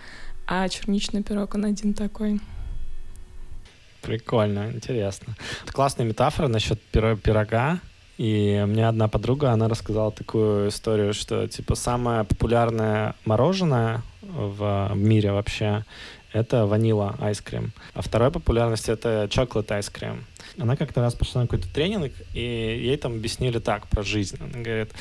а 0.48 0.68
черничный 0.70 1.24
пирог, 1.24 1.56
он 1.56 1.66
один 1.66 1.94
такой. 1.94 2.40
Прикольно, 4.02 4.72
интересно. 4.72 5.36
Это 5.64 5.74
классная 5.74 6.06
метафора 6.06 6.48
насчет 6.48 6.82
пирога. 6.82 7.80
И 8.22 8.64
мне 8.68 8.88
одна 8.88 9.08
подруга, 9.08 9.50
она 9.50 9.68
рассказала 9.68 10.12
такую 10.12 10.70
историю, 10.70 11.12
что, 11.12 11.48
типа, 11.48 11.74
самое 11.74 12.24
популярное 12.24 13.16
мороженое 13.26 14.04
в 14.22 14.92
мире 14.94 15.32
вообще 15.32 15.86
это 16.32 16.68
ванила 16.68 17.16
айскрим. 17.20 17.72
А 17.96 18.04
второй 18.04 18.30
популярность 18.30 18.90
это 18.90 19.28
chocolate 19.28 19.72
айскрим. 19.72 20.24
Она 20.60 20.76
как-то 20.76 21.02
раз 21.02 21.16
пошла 21.16 21.42
на 21.42 21.48
какой-то 21.48 21.74
тренинг, 21.74 22.14
и 22.36 22.42
ей 22.42 22.96
там 22.98 23.14
объяснили 23.14 23.58
так 23.58 23.88
про 23.88 24.04
жизнь. 24.04 24.38
Она 24.40 24.64
говорит, 24.64 24.92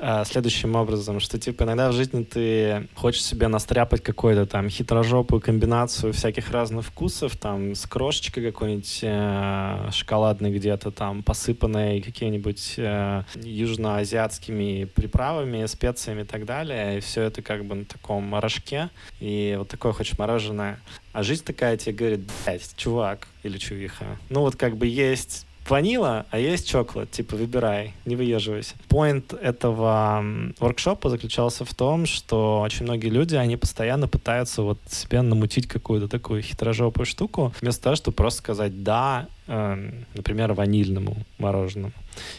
а, 0.00 0.24
следующим 0.24 0.76
образом, 0.76 1.18
что 1.18 1.38
типа 1.38 1.64
иногда 1.64 1.90
в 1.90 1.92
жизни 1.92 2.22
ты 2.22 2.88
хочешь 2.94 3.24
себе 3.24 3.48
настряпать 3.48 4.00
какую-то 4.00 4.46
там 4.46 4.68
хитрожопую 4.68 5.40
комбинацию 5.40 6.12
всяких 6.12 6.52
разных 6.52 6.86
вкусов, 6.86 7.36
там 7.36 7.74
с 7.74 7.84
крошечкой 7.84 8.44
какой-нибудь 8.44 9.00
э, 9.02 9.90
шоколадной 9.90 10.52
где-то 10.52 10.92
там 10.92 11.24
посыпанной 11.24 12.00
какими-нибудь 12.00 12.74
э, 12.76 13.24
южноазиатскими 13.34 14.84
приправами, 14.84 15.66
специями 15.66 16.22
и 16.22 16.26
так 16.26 16.44
далее, 16.44 16.98
и 16.98 17.00
все 17.00 17.22
это 17.22 17.42
как 17.42 17.64
бы 17.64 17.74
на 17.74 17.84
таком 17.84 18.38
рожке, 18.38 18.90
и 19.18 19.56
вот 19.58 19.68
такое 19.68 19.92
хочешь 19.92 20.16
мороженое. 20.16 20.78
А 21.12 21.24
жизнь 21.24 21.44
такая 21.44 21.76
тебе 21.76 21.94
говорит, 21.94 22.20
блядь, 22.44 22.76
чувак 22.76 23.26
или 23.42 23.58
чувиха, 23.58 24.04
ну 24.30 24.42
вот 24.42 24.54
как 24.54 24.76
бы 24.76 24.86
есть 24.86 25.47
ванила, 25.70 26.26
а 26.30 26.38
есть 26.38 26.68
чоколад, 26.68 27.10
типа 27.10 27.36
выбирай, 27.36 27.94
не 28.04 28.16
выеживайся. 28.16 28.74
Поинт 28.88 29.32
этого 29.32 30.24
воркшопа 30.58 31.10
заключался 31.10 31.64
в 31.64 31.74
том, 31.74 32.06
что 32.06 32.60
очень 32.60 32.84
многие 32.84 33.08
люди, 33.08 33.34
они 33.36 33.56
постоянно 33.56 34.08
пытаются 34.08 34.62
вот 34.62 34.78
себе 34.88 35.22
намутить 35.22 35.66
какую-то 35.66 36.08
такую 36.08 36.42
хитрожопую 36.42 37.06
штуку, 37.06 37.52
вместо 37.60 37.84
того, 37.84 37.96
чтобы 37.96 38.14
просто 38.14 38.38
сказать 38.38 38.82
«да», 38.82 39.26
э, 39.46 39.90
например, 40.14 40.52
ванильному 40.52 41.16
мороженому. 41.38 41.92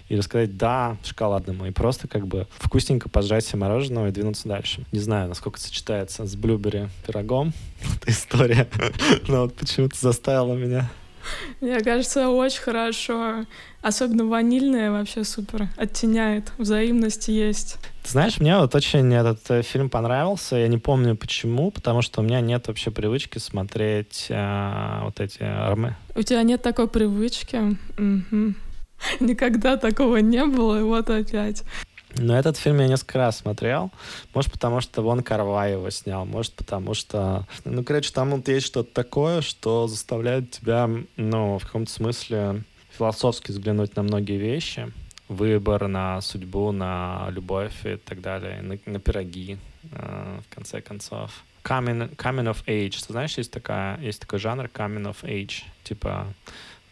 Или 0.09 0.21
сказать 0.21 0.57
«да» 0.57 0.97
шоколадному. 1.03 1.65
И 1.65 1.71
просто 1.71 2.07
как 2.07 2.27
бы 2.27 2.47
вкусненько 2.57 3.09
пожрать 3.09 3.45
себе 3.45 3.59
мороженого 3.59 4.07
и 4.07 4.11
двинуться 4.11 4.47
дальше. 4.47 4.85
Не 4.91 4.99
знаю, 4.99 5.29
насколько 5.29 5.59
сочетается 5.59 6.25
с 6.25 6.35
блюбери 6.35 6.89
пирогом 7.05 7.53
эта 7.95 8.11
история, 8.11 8.67
но 9.27 9.41
вот 9.41 9.55
почему-то 9.55 9.97
заставила 9.99 10.53
меня 10.53 10.89
мне 11.61 11.79
кажется, 11.81 12.29
очень 12.29 12.61
хорошо. 12.61 13.45
Особенно 13.81 14.25
ванильное 14.25 14.91
вообще 14.91 15.23
супер. 15.23 15.69
Оттеняет. 15.77 16.51
Взаимность 16.57 17.29
есть. 17.29 17.77
Ты 18.03 18.11
знаешь, 18.11 18.39
мне 18.39 18.57
вот 18.57 18.75
очень 18.75 19.13
этот 19.13 19.39
э, 19.49 19.61
фильм 19.61 19.89
понравился. 19.89 20.57
Я 20.57 20.67
не 20.67 20.77
помню 20.77 21.15
почему, 21.15 21.71
потому 21.71 22.01
что 22.01 22.21
у 22.21 22.23
меня 22.23 22.41
нет 22.41 22.67
вообще 22.67 22.91
привычки 22.91 23.37
смотреть 23.37 24.27
э, 24.29 24.99
вот 25.03 25.19
эти 25.19 25.43
армы. 25.43 25.95
У 26.15 26.21
тебя 26.23 26.43
нет 26.43 26.61
такой 26.61 26.87
привычки? 26.87 27.77
Угу. 27.97 28.53
Никогда 29.21 29.77
такого 29.77 30.17
не 30.17 30.45
было, 30.45 30.79
и 30.79 30.83
вот 30.83 31.09
опять. 31.09 31.63
Но 32.17 32.37
этот 32.37 32.57
фильм 32.57 32.79
я 32.79 32.87
несколько 32.87 33.19
раз 33.19 33.37
смотрел. 33.37 33.91
Может, 34.33 34.51
потому 34.51 34.81
что 34.81 35.01
Вон 35.01 35.21
Карвай 35.21 35.73
его 35.73 35.89
снял. 35.89 36.25
Может, 36.25 36.53
потому 36.53 36.93
что... 36.93 37.45
Ну, 37.65 37.83
короче, 37.83 38.11
там 38.11 38.31
вот 38.31 38.47
есть 38.47 38.65
что-то 38.65 38.93
такое, 38.93 39.41
что 39.41 39.87
заставляет 39.87 40.51
тебя, 40.51 40.89
ну, 41.17 41.59
в 41.59 41.65
каком-то 41.65 41.91
смысле 41.91 42.63
философски 42.97 43.51
взглянуть 43.51 43.95
на 43.95 44.03
многие 44.03 44.37
вещи. 44.37 44.91
Выбор, 45.27 45.87
на 45.87 46.19
судьбу, 46.21 46.71
на 46.71 47.27
любовь 47.29 47.85
и 47.85 47.97
так 47.97 48.21
далее. 48.21 48.61
На, 48.61 48.79
на 48.91 48.99
пироги, 48.99 49.57
э, 49.91 50.39
в 50.43 50.53
конце 50.53 50.81
концов. 50.81 51.43
Coming, 51.63 52.15
coming 52.15 52.51
of 52.51 52.65
age. 52.65 53.05
Ты 53.05 53.13
знаешь, 53.13 53.37
есть, 53.37 53.51
такая, 53.51 53.99
есть 53.99 54.19
такой 54.19 54.39
жанр 54.39 54.65
coming 54.65 55.03
of 55.03 55.17
age. 55.21 55.63
Типа 55.83 56.25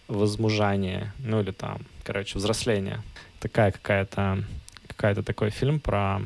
возмужание. 0.07 1.11
Ну, 1.19 1.41
или 1.41 1.51
там, 1.51 1.79
короче, 2.03 2.37
взросление. 2.37 3.01
Такая 3.39 3.71
какая-то 3.71 4.43
какая-то 4.97 5.23
такой 5.23 5.51
фильм 5.51 5.79
про 5.79 6.21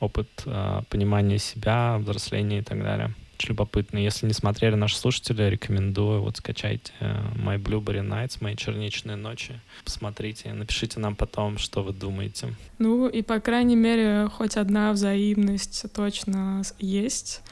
опыт 0.00 0.28
э, 0.46 0.82
понимания 0.88 1.38
себя, 1.38 1.98
взросления 1.98 2.58
и 2.58 2.62
так 2.62 2.82
далее. 2.82 3.14
Очень 3.36 3.50
любопытно. 3.50 3.98
Если 3.98 4.26
не 4.26 4.32
смотрели 4.32 4.74
наши 4.74 4.96
слушатели, 4.96 5.42
рекомендую. 5.42 6.22
Вот 6.22 6.38
скачайте 6.38 6.92
э, 7.00 7.14
My 7.36 7.62
Blueberry 7.62 8.00
Nights, 8.00 8.38
мои 8.40 8.56
черничные 8.56 9.16
ночи. 9.16 9.60
Посмотрите, 9.84 10.52
напишите 10.52 11.00
нам 11.00 11.16
потом, 11.16 11.58
что 11.58 11.82
вы 11.82 11.92
думаете. 11.92 12.54
Ну 12.78 13.08
и, 13.08 13.22
по 13.22 13.40
крайней 13.40 13.76
мере, 13.76 14.28
хоть 14.32 14.56
одна 14.56 14.92
взаимность 14.92 15.84
точно 15.92 16.62
есть. 16.78 17.42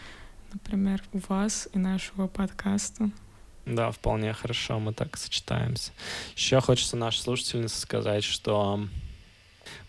Например, 0.53 1.03
у 1.13 1.21
вас 1.29 1.69
и 1.75 1.79
нашего 1.79 2.29
подкаста. 2.29 3.11
Да, 3.67 3.91
вполне 3.91 4.33
хорошо, 4.33 4.79
мы 4.79 4.93
так 4.93 5.17
сочетаемся. 5.17 5.93
Еще 6.37 6.61
хочется 6.61 6.97
нашей 6.97 7.21
слушательнице 7.21 7.81
сказать, 7.81 8.25
что 8.25 8.87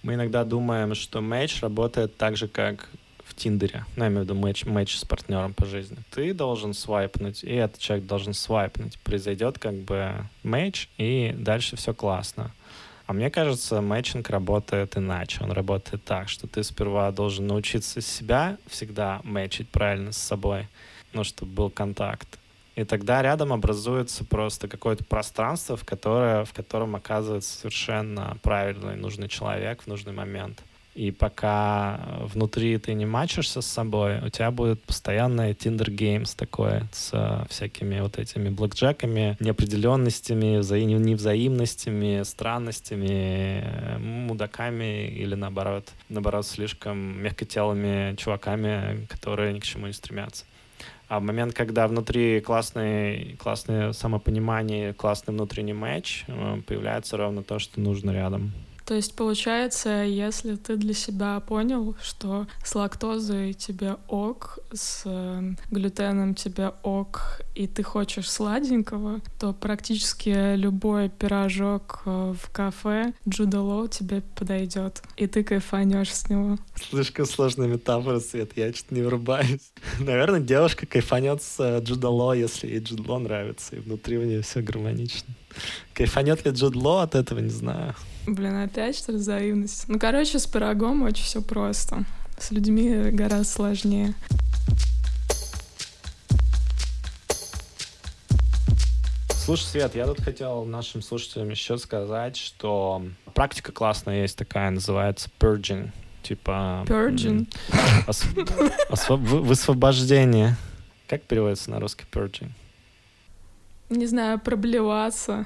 мы 0.03 0.15
иногда 0.15 0.43
думаем, 0.43 0.93
что 0.95 1.22
матч 1.22 1.62
работает 1.62 2.15
так 2.17 2.38
же, 2.38 2.48
как 2.48 2.89
в 3.24 3.33
Тиндере. 3.33 3.86
Ну, 3.95 4.03
я 4.03 4.10
имею 4.10 4.22
в 4.22 4.24
виду 4.25 4.36
матч, 4.36 4.65
матч 4.65 4.95
с 4.98 5.05
партнером 5.05 5.53
по 5.53 5.65
жизни. 5.65 5.98
Ты 6.12 6.33
должен 6.33 6.74
свайпнуть, 6.74 7.43
и 7.43 7.53
этот 7.53 7.79
человек 7.79 8.05
должен 8.05 8.33
свайпнуть. 8.33 9.00
Произойдет 9.00 9.57
как 9.57 9.74
бы 9.75 10.27
матч, 10.43 10.89
и 10.98 11.33
дальше 11.36 11.77
все 11.77 11.93
классно. 11.93 12.51
А 13.05 13.13
мне 13.13 13.29
кажется, 13.29 13.81
матчинг 13.81 14.29
работает 14.29 14.98
иначе. 14.98 15.39
Он 15.41 15.51
работает 15.51 16.03
так, 16.03 16.29
что 16.29 16.48
ты 16.48 16.63
сперва 16.63 17.12
должен 17.12 17.48
научиться 17.48 18.01
себя 18.01 18.57
всегда 18.67 19.22
матчить 19.24 19.69
правильно 19.69 20.12
с 20.12 20.17
собой, 20.17 20.67
ну, 21.12 21.24
чтобы 21.24 21.51
был 21.51 21.69
контакт. 21.69 22.27
И 22.75 22.84
тогда 22.86 23.22
рядом 23.22 23.53
образуется 23.53 24.25
просто 24.25 24.68
какое-то 24.68 25.03
пространство, 25.03 25.77
в, 25.77 25.86
которое, 25.86 26.44
в 26.44 26.53
котором 26.53 26.96
оказывается 26.96 27.56
совершенно 27.58 28.38
правильный, 28.42 28.96
нужный 28.96 29.27
человек 29.27 29.84
в 29.84 29.88
нужный 29.88 30.13
момент. 30.13 30.63
И 30.96 31.10
пока 31.10 32.00
внутри 32.22 32.77
ты 32.77 32.94
не 32.94 33.06
мачишься 33.06 33.62
с 33.62 33.65
собой, 33.65 34.20
у 34.20 34.30
тебя 34.30 34.51
будет 34.51 34.84
постоянное 34.84 35.53
Tinder 35.53 35.88
Games 35.88 36.36
такое 36.36 36.88
с 36.92 37.48
всякими 37.50 38.00
вот 38.00 38.20
этими 38.20 38.50
блэкджеками, 38.50 39.36
неопределенностями, 39.39 40.58
вза... 40.58 40.77
невзаимностями, 40.77 42.22
странностями, 42.24 43.98
мудаками 43.98 45.08
или 45.08 45.34
наоборот, 45.34 45.89
наоборот, 46.10 46.46
слишком 46.46 47.24
мягкотелыми 47.24 48.15
чуваками, 48.15 49.08
которые 49.08 49.53
ни 49.53 49.60
к 49.60 49.63
чему 49.63 49.88
не 49.88 49.94
стремятся. 49.94 50.46
А 51.07 51.19
в 51.19 51.24
момент, 51.24 51.53
когда 51.53 51.88
внутри 51.88 52.39
классный, 52.41 53.36
классное 53.38 53.93
самопонимание, 53.93 54.93
классный 54.93 55.33
внутренний 55.33 55.74
матч, 55.74 56.24
э, 56.27 56.62
появляется 56.65 57.17
ровно 57.17 57.43
то, 57.43 57.60
что 57.60 57.79
нужно 57.79 58.12
рядом. 58.12 58.53
То 58.86 58.96
есть 58.96 59.16
получается, 59.16 60.04
если 60.04 60.56
ты 60.56 60.75
для 60.75 60.94
себя 60.94 61.40
понял, 61.40 61.96
что 62.02 62.48
с 62.63 62.75
лактозой 62.75 63.54
тебе 63.54 63.96
ок, 64.08 64.60
с 64.74 65.04
э, 65.06 65.54
глютеном 65.72 66.36
тебе 66.36 66.74
ок, 66.84 67.42
и 67.56 67.68
ты 67.68 67.84
хочешь 67.84 68.30
сладенького, 68.30 69.22
то 69.40 69.54
практически 69.54 70.56
любой 70.56 71.10
пирожок 71.10 72.02
э, 72.06 72.34
в 72.38 72.52
кафе 72.52 73.13
Джудало 73.28 73.88
тебе 73.88 74.22
подойдет, 74.36 75.02
и 75.16 75.27
ты 75.27 75.44
кайфанешь 75.44 76.14
с 76.14 76.29
него. 76.29 76.57
Слишком 76.90 77.25
сложная 77.25 77.68
метафора, 77.68 78.20
Свет, 78.20 78.51
я 78.57 78.74
что-то 78.74 78.96
не 78.96 79.01
врубаюсь. 79.01 79.72
Наверное, 80.00 80.42
девушка 80.42 80.86
кайфанет 80.86 81.42
с 81.42 81.60
э, 81.60 81.79
Джудало, 81.81 82.34
если 82.34 82.68
ей 82.68 82.79
Джудало 82.79 83.20
нравится, 83.20 83.77
и 83.77 83.79
внутри 83.79 84.18
у 84.18 84.24
нее 84.24 84.42
все 84.42 84.62
гармонично. 84.62 85.34
Кайфанет 85.94 86.46
ли 86.46 86.51
Джудло 86.51 87.03
от 87.03 87.16
этого, 87.16 87.40
не 87.40 87.50
знаю. 87.50 87.96
Блин, 88.25 88.64
опять 88.64 88.98
что 88.98 89.12
ли 89.12 89.18
взаимность? 89.18 89.86
Ну, 89.88 90.00
короче, 90.00 90.40
с 90.40 90.48
пирогом 90.48 91.03
очень 91.03 91.25
все 91.25 91.42
просто. 91.42 92.05
С 92.38 92.51
людьми 92.51 93.12
гораздо 93.12 93.44
сложнее. 93.44 94.14
Слушай, 99.29 99.64
Свет, 99.66 99.96
я 99.96 100.05
тут 100.07 100.22
хотел 100.22 100.64
нашим 100.64 101.01
слушателям 101.01 101.50
еще 101.50 101.77
сказать, 101.77 102.38
что 102.38 103.05
практика 103.33 103.74
классная 103.74 104.22
есть 104.22 104.38
такая, 104.38 104.70
называется 104.70 105.29
purging. 105.38 105.92
Типа... 106.22 106.86
Purging? 106.88 107.53
Ос... 108.07 108.24
Освоб... 108.88 109.20
Высвобождение. 109.20 110.55
Как 111.09 111.24
переводится 111.24 111.72
на 111.72 111.81
русский 111.81 112.05
purging? 112.09 112.51
Не 113.90 114.07
знаю, 114.07 114.40
проблеваться. 114.40 115.46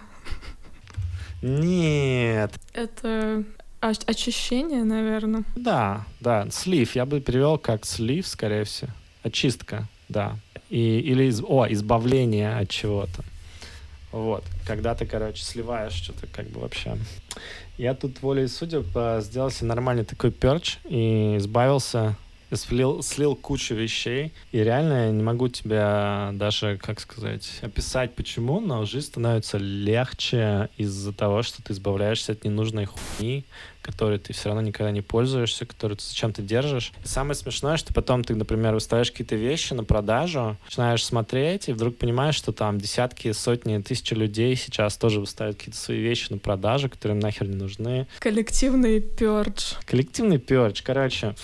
Нет. 1.41 2.51
Это 2.73 3.43
очищение, 3.79 4.83
наверное. 4.83 5.43
Да, 5.55 6.05
да, 6.19 6.47
слив. 6.51 6.95
Я 6.95 7.05
бы 7.05 7.19
перевел 7.19 7.57
как 7.57 7.85
слив, 7.85 8.27
скорее 8.27 8.63
всего. 8.63 8.91
Очистка, 9.23 9.87
да. 10.09 10.37
И, 10.69 10.99
или 10.99 11.25
из, 11.25 11.41
о, 11.43 11.67
избавление 11.69 12.55
от 12.57 12.69
чего-то. 12.69 13.23
Вот. 14.11 14.43
Когда 14.65 14.95
ты, 14.95 15.05
короче, 15.05 15.43
сливаешь 15.43 15.93
что-то 15.93 16.27
как 16.27 16.47
бы 16.47 16.61
вообще. 16.61 16.97
Я 17.77 17.93
тут 17.93 18.21
волей 18.21 18.47
судеб 18.47 18.87
сделал 19.19 19.51
себе 19.51 19.67
нормальный 19.67 20.05
такой 20.05 20.31
перч 20.31 20.77
и 20.85 21.35
избавился 21.37 22.15
слил, 22.53 23.03
слил 23.03 23.35
кучу 23.35 23.75
вещей, 23.75 24.33
и 24.51 24.59
реально 24.59 25.05
я 25.07 25.11
не 25.11 25.23
могу 25.23 25.47
тебя 25.49 26.31
даже, 26.33 26.77
как 26.81 26.99
сказать, 26.99 27.59
описать 27.61 28.15
почему, 28.15 28.59
но 28.59 28.85
жизнь 28.85 29.07
становится 29.07 29.57
легче 29.57 30.69
из-за 30.77 31.13
того, 31.13 31.43
что 31.43 31.61
ты 31.61 31.73
избавляешься 31.73 32.31
от 32.31 32.43
ненужной 32.43 32.85
хуйни, 32.85 33.45
которой 33.81 34.19
ты 34.19 34.33
все 34.33 34.49
равно 34.49 34.61
никогда 34.61 34.91
не 34.91 35.01
пользуешься, 35.01 35.65
которую 35.65 35.97
ты 35.97 36.03
зачем-то 36.03 36.41
держишь. 36.41 36.91
И 37.03 37.07
самое 37.07 37.35
смешное, 37.35 37.77
что 37.77 37.93
потом 37.93 38.23
ты, 38.23 38.35
например, 38.35 38.73
выставляешь 38.73 39.11
какие-то 39.11 39.35
вещи 39.35 39.73
на 39.73 39.83
продажу, 39.83 40.57
начинаешь 40.65 41.05
смотреть, 41.05 41.69
и 41.69 41.73
вдруг 41.73 41.97
понимаешь, 41.97 42.35
что 42.35 42.51
там 42.51 42.79
десятки, 42.79 43.31
сотни, 43.31 43.81
тысячи 43.81 44.13
людей 44.13 44.55
сейчас 44.55 44.97
тоже 44.97 45.19
выставляют 45.21 45.57
какие-то 45.57 45.79
свои 45.79 45.99
вещи 45.99 46.31
на 46.31 46.37
продажу, 46.37 46.89
которые 46.89 47.15
им 47.15 47.21
нахер 47.21 47.47
не 47.47 47.55
нужны. 47.55 48.07
Коллективный 48.19 48.99
пердж. 48.99 49.75
Коллективный 49.85 50.37
пердж. 50.37 50.81
Короче, 50.83 51.35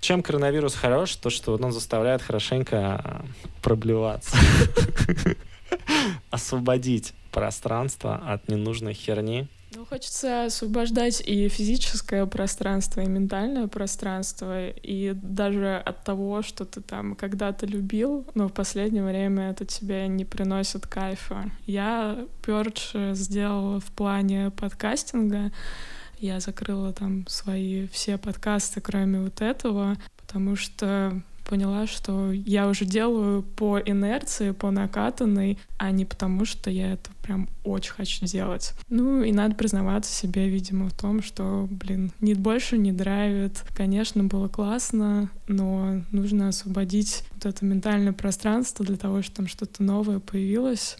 чем 0.00 0.22
коронавирус 0.22 0.74
хорош, 0.74 1.14
то 1.16 1.30
что 1.30 1.54
он 1.54 1.72
заставляет 1.72 2.22
хорошенько 2.22 3.24
проблеваться. 3.62 4.36
Освободить 6.30 7.12
пространство 7.30 8.16
от 8.26 8.48
ненужной 8.48 8.92
херни 8.92 9.46
Ну, 9.76 9.84
хочется 9.84 10.46
освобождать 10.46 11.20
и 11.24 11.48
физическое 11.48 12.26
пространство, 12.26 13.02
и 13.02 13.06
ментальное 13.06 13.68
пространство, 13.68 14.68
и 14.68 15.12
даже 15.14 15.76
от 15.76 16.02
того, 16.02 16.42
что 16.42 16.64
ты 16.64 16.80
там 16.80 17.14
когда-то 17.14 17.66
любил, 17.66 18.26
но 18.34 18.48
в 18.48 18.52
последнее 18.52 19.04
время 19.04 19.50
это 19.50 19.64
тебе 19.64 20.08
не 20.08 20.24
приносит 20.24 20.86
кайфа. 20.86 21.50
Я 21.66 22.26
Пёрдж 22.42 23.14
сделала 23.14 23.78
в 23.78 23.92
плане 23.92 24.50
подкастинга, 24.50 25.52
я 26.20 26.40
закрыла 26.40 26.92
там 26.92 27.26
свои 27.26 27.86
все 27.88 28.18
подкасты, 28.18 28.80
кроме 28.80 29.20
вот 29.20 29.40
этого, 29.40 29.96
потому 30.18 30.56
что 30.56 31.20
поняла, 31.50 31.88
что 31.88 32.30
я 32.30 32.68
уже 32.68 32.84
делаю 32.84 33.42
по 33.42 33.80
инерции, 33.80 34.52
по 34.52 34.70
накатанной, 34.70 35.58
а 35.78 35.90
не 35.90 36.04
потому, 36.04 36.44
что 36.44 36.70
я 36.70 36.92
это 36.92 37.10
прям 37.22 37.48
очень 37.64 37.92
хочу 37.92 38.24
делать. 38.24 38.72
Ну 38.88 39.24
и 39.24 39.32
надо 39.32 39.56
признаваться 39.56 40.12
себе, 40.12 40.48
видимо, 40.48 40.88
в 40.88 40.92
том, 40.92 41.22
что, 41.22 41.66
блин, 41.68 42.12
нет 42.20 42.38
больше 42.38 42.78
не 42.78 42.92
драйвит. 42.92 43.64
Конечно, 43.74 44.22
было 44.22 44.46
классно, 44.46 45.28
но 45.48 46.02
нужно 46.12 46.48
освободить 46.48 47.24
вот 47.34 47.46
это 47.46 47.64
ментальное 47.64 48.12
пространство 48.12 48.84
для 48.84 48.96
того, 48.96 49.22
чтобы 49.22 49.36
там 49.36 49.48
что-то 49.48 49.82
новое 49.82 50.20
появилось 50.20 50.98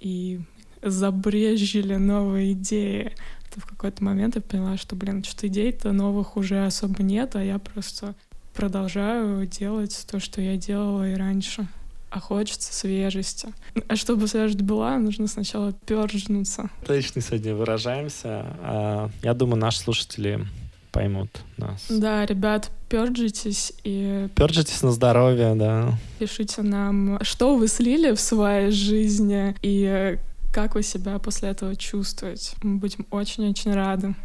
и 0.00 0.40
забрежили 0.82 1.96
новые 1.96 2.52
идеи. 2.52 3.12
В 3.56 3.66
какой-то 3.66 4.04
момент 4.04 4.36
я 4.36 4.42
поняла, 4.42 4.76
что, 4.76 4.94
блин, 4.96 5.24
что 5.24 5.46
идей-то 5.46 5.92
новых 5.92 6.36
уже 6.36 6.64
особо 6.64 7.02
нет, 7.02 7.34
а 7.36 7.42
я 7.42 7.58
просто 7.58 8.14
продолжаю 8.54 9.46
делать 9.46 10.06
то, 10.10 10.20
что 10.20 10.40
я 10.40 10.56
делала 10.56 11.08
и 11.08 11.14
раньше. 11.14 11.68
А 12.10 12.20
хочется 12.20 12.72
свежести. 12.72 13.48
А 13.86 13.96
чтобы 13.96 14.28
свежесть 14.28 14.62
была, 14.62 14.98
нужно 14.98 15.26
сначала 15.26 15.72
пержнуться. 15.72 16.70
Отлично 16.82 17.20
сегодня 17.20 17.54
выражаемся. 17.54 18.46
А, 18.60 19.10
я 19.22 19.34
думаю, 19.34 19.60
наши 19.60 19.80
слушатели 19.80 20.46
поймут 20.90 21.28
нас. 21.58 21.84
Да, 21.90 22.24
ребят, 22.24 22.70
перджитесь 22.88 23.74
и... 23.84 24.28
Перджитесь 24.34 24.82
на 24.82 24.90
здоровье, 24.90 25.54
да. 25.54 25.98
Пишите 26.18 26.62
нам, 26.62 27.18
что 27.22 27.56
вы 27.56 27.68
слили 27.68 28.12
в 28.12 28.20
своей 28.20 28.70
жизни 28.70 29.54
и 29.62 30.18
как 30.58 30.74
вы 30.74 30.82
себя 30.82 31.20
после 31.20 31.50
этого 31.50 31.76
чувствуете. 31.76 32.56
Мы 32.64 32.78
будем 32.78 33.06
очень-очень 33.12 33.72
рады. 33.74 34.16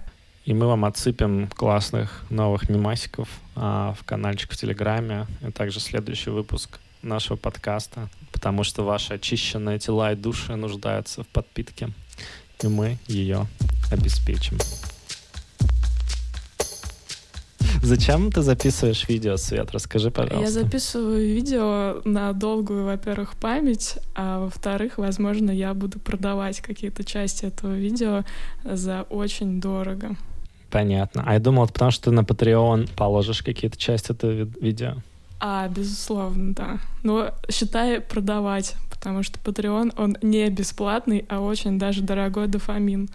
И 0.45 0.53
мы 0.55 0.65
вам 0.65 0.83
отсыпем 0.83 1.47
классных 1.47 2.25
новых 2.31 2.69
мемасиков 2.69 3.29
а, 3.55 3.93
в 3.93 4.03
каналчик 4.03 4.51
в 4.51 4.57
Телеграме, 4.57 5.27
и 5.47 5.51
также 5.51 5.79
следующий 5.79 6.31
выпуск 6.31 6.79
нашего 7.03 7.37
подкаста, 7.37 8.09
потому 8.31 8.63
что 8.63 8.83
ваши 8.83 9.13
очищенные 9.13 9.77
тела 9.77 10.13
и 10.13 10.15
души 10.15 10.55
нуждаются 10.55 11.21
в 11.21 11.27
подпитке, 11.27 11.89
и 12.63 12.67
мы 12.67 12.97
ее 13.05 13.45
обеспечим. 13.91 14.57
Зачем 17.83 18.31
ты 18.31 18.41
записываешь 18.41 19.09
видео, 19.09 19.35
Свет? 19.35 19.71
Расскажи, 19.71 20.09
пожалуйста. 20.09 20.45
Я 20.45 20.49
записываю 20.49 21.27
видео 21.27 22.01
на 22.05 22.31
долгую, 22.31 22.85
во-первых, 22.85 23.35
память, 23.35 23.97
а 24.15 24.39
во-вторых, 24.39 24.97
возможно, 24.97 25.51
я 25.51 25.73
буду 25.73 25.99
продавать 25.99 26.61
какие-то 26.61 27.03
части 27.03 27.45
этого 27.45 27.73
видео 27.73 28.23
за 28.63 29.01
очень 29.09 29.59
дорого. 29.59 30.15
Понятно. 30.71 31.23
А 31.25 31.33
я 31.33 31.39
думал, 31.39 31.67
потому 31.67 31.91
что 31.91 32.05
ты 32.05 32.11
на 32.11 32.21
Patreon 32.21 32.89
положишь 32.95 33.43
какие-то 33.43 33.77
части 33.77 34.11
этого 34.11 34.31
видео. 34.31 34.95
А, 35.41 35.67
безусловно, 35.67 36.53
да. 36.53 36.79
Но 37.03 37.31
считай 37.51 37.99
продавать, 37.99 38.75
потому 38.89 39.23
что 39.23 39.39
Patreon, 39.39 39.93
он 39.97 40.17
не 40.21 40.49
бесплатный, 40.49 41.25
а 41.27 41.41
очень 41.41 41.77
даже 41.77 42.01
дорогой 42.01 42.47
дофамин. 42.47 43.09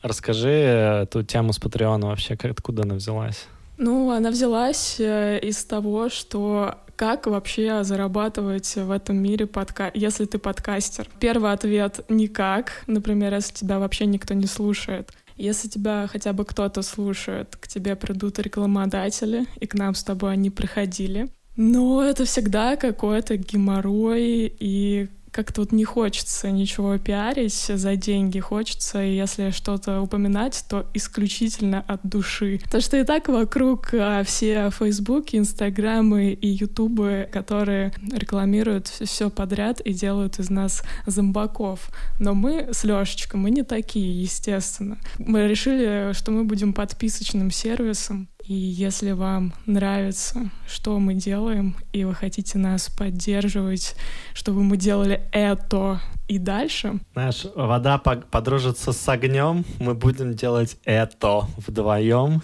Расскажи 0.00 0.48
эту 0.48 1.22
тему 1.22 1.52
с 1.52 1.60
Patreon 1.60 2.00
вообще, 2.00 2.36
как, 2.38 2.52
откуда 2.52 2.84
она 2.84 2.94
взялась? 2.94 3.46
Ну, 3.78 4.10
она 4.10 4.30
взялась 4.30 4.96
э, 4.98 5.38
из 5.40 5.64
того, 5.64 6.08
что 6.08 6.78
как 6.96 7.26
вообще 7.26 7.84
зарабатывать 7.84 8.74
в 8.74 8.90
этом 8.90 9.18
мире 9.18 9.46
подка... 9.46 9.90
если 9.94 10.24
ты 10.24 10.38
подкастер? 10.38 11.08
Первый 11.20 11.52
ответ— 11.52 12.00
никак. 12.08 12.82
Например, 12.86 13.34
если 13.34 13.52
тебя 13.52 13.78
вообще 13.78 14.06
никто 14.06 14.32
не 14.34 14.46
слушает. 14.46 15.12
Если 15.36 15.68
тебя 15.68 16.08
хотя 16.10 16.32
бы 16.32 16.46
кто-то 16.46 16.80
слушает, 16.80 17.56
к 17.56 17.68
тебе 17.68 17.94
придут 17.94 18.38
рекламодатели, 18.38 19.46
и 19.60 19.66
к 19.66 19.74
нам 19.74 19.94
с 19.94 20.02
тобой 20.02 20.32
они 20.32 20.48
приходили. 20.48 21.28
Но 21.56 22.02
это 22.02 22.24
всегда 22.24 22.76
какой-то 22.76 23.36
геморрой 23.36 24.54
и 24.58 25.08
как-то 25.36 25.60
вот 25.60 25.72
не 25.72 25.84
хочется 25.84 26.50
ничего 26.50 26.96
пиарить 26.96 27.52
за 27.52 27.94
деньги, 27.94 28.40
хочется, 28.40 29.00
если 29.00 29.50
что-то 29.50 30.00
упоминать, 30.00 30.64
то 30.66 30.86
исключительно 30.94 31.84
от 31.86 32.00
души. 32.04 32.58
То, 32.70 32.80
что 32.80 32.96
и 32.96 33.04
так 33.04 33.28
вокруг 33.28 33.92
а, 33.92 34.24
все 34.24 34.70
Фейсбуки, 34.70 35.36
Инстаграмы 35.36 36.32
и 36.32 36.48
Ютубы, 36.48 37.28
которые 37.30 37.92
рекламируют 38.12 38.86
все 38.86 39.28
подряд 39.28 39.82
и 39.82 39.92
делают 39.92 40.38
из 40.38 40.48
нас 40.48 40.82
зомбаков. 41.04 41.90
Но 42.18 42.32
мы 42.32 42.70
с 42.72 42.84
Лешечкой, 42.84 43.38
мы 43.38 43.50
не 43.50 43.62
такие, 43.62 44.22
естественно. 44.22 44.96
Мы 45.18 45.46
решили, 45.46 46.12
что 46.14 46.30
мы 46.30 46.44
будем 46.44 46.72
подписочным 46.72 47.50
сервисом, 47.50 48.28
и 48.46 48.54
если 48.54 49.10
вам 49.10 49.52
нравится, 49.66 50.50
что 50.68 50.98
мы 51.00 51.14
делаем, 51.14 51.76
и 51.92 52.04
вы 52.04 52.14
хотите 52.14 52.58
нас 52.58 52.88
поддерживать, 52.88 53.96
чтобы 54.34 54.62
мы 54.62 54.76
делали 54.76 55.22
это 55.32 56.00
и 56.28 56.38
дальше. 56.38 57.00
Знаешь, 57.14 57.46
вода 57.56 57.98
подружится 57.98 58.92
с 58.92 59.08
огнем, 59.08 59.64
мы 59.80 59.94
будем 59.94 60.34
делать 60.34 60.76
это 60.84 61.48
вдвоем. 61.56 62.40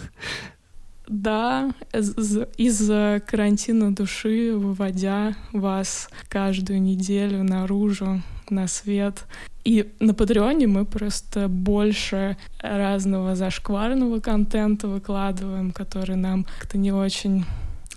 Да, 1.07 1.73
из, 1.93 2.37
из 2.57 2.87
карантина 3.25 3.95
души, 3.95 4.53
выводя 4.55 5.35
вас 5.51 6.09
каждую 6.27 6.81
неделю 6.81 7.43
наружу, 7.43 8.21
на 8.49 8.67
свет. 8.67 9.25
И 9.63 9.93
на 9.99 10.13
Патреоне 10.13 10.67
мы 10.67 10.85
просто 10.85 11.47
больше 11.47 12.37
разного 12.59 13.35
зашкварного 13.35 14.19
контента 14.19 14.87
выкладываем, 14.87 15.71
который 15.71 16.17
нам 16.17 16.43
как-то 16.43 16.77
не 16.77 16.91
очень 16.91 17.45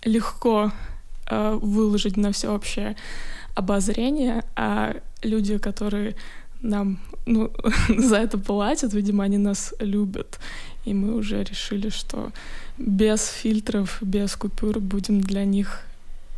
легко 0.04 0.70
э, 1.28 1.58
выложить 1.60 2.16
на 2.16 2.30
всеобщее 2.30 2.96
обозрение, 3.56 4.44
а 4.54 4.94
люди, 5.22 5.58
которые 5.58 6.14
нам 6.62 6.98
ну, 7.26 7.50
за 7.98 8.16
это 8.18 8.38
платят, 8.38 8.92
видимо, 8.92 9.24
они 9.24 9.38
нас 9.38 9.74
любят. 9.80 10.38
И 10.84 10.94
мы 10.94 11.16
уже 11.16 11.42
решили, 11.42 11.88
что 11.88 12.30
без 12.78 13.26
фильтров, 13.26 13.98
без 14.00 14.36
купюр 14.36 14.78
будем 14.78 15.20
для 15.20 15.44
них 15.44 15.80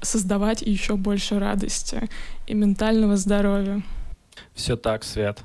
создавать 0.01 0.62
еще 0.62 0.97
больше 0.97 1.38
радости 1.38 2.09
и 2.47 2.55
ментального 2.55 3.17
здоровья. 3.17 3.83
Все 4.55 4.77
так, 4.77 5.05
Свет. 5.05 5.38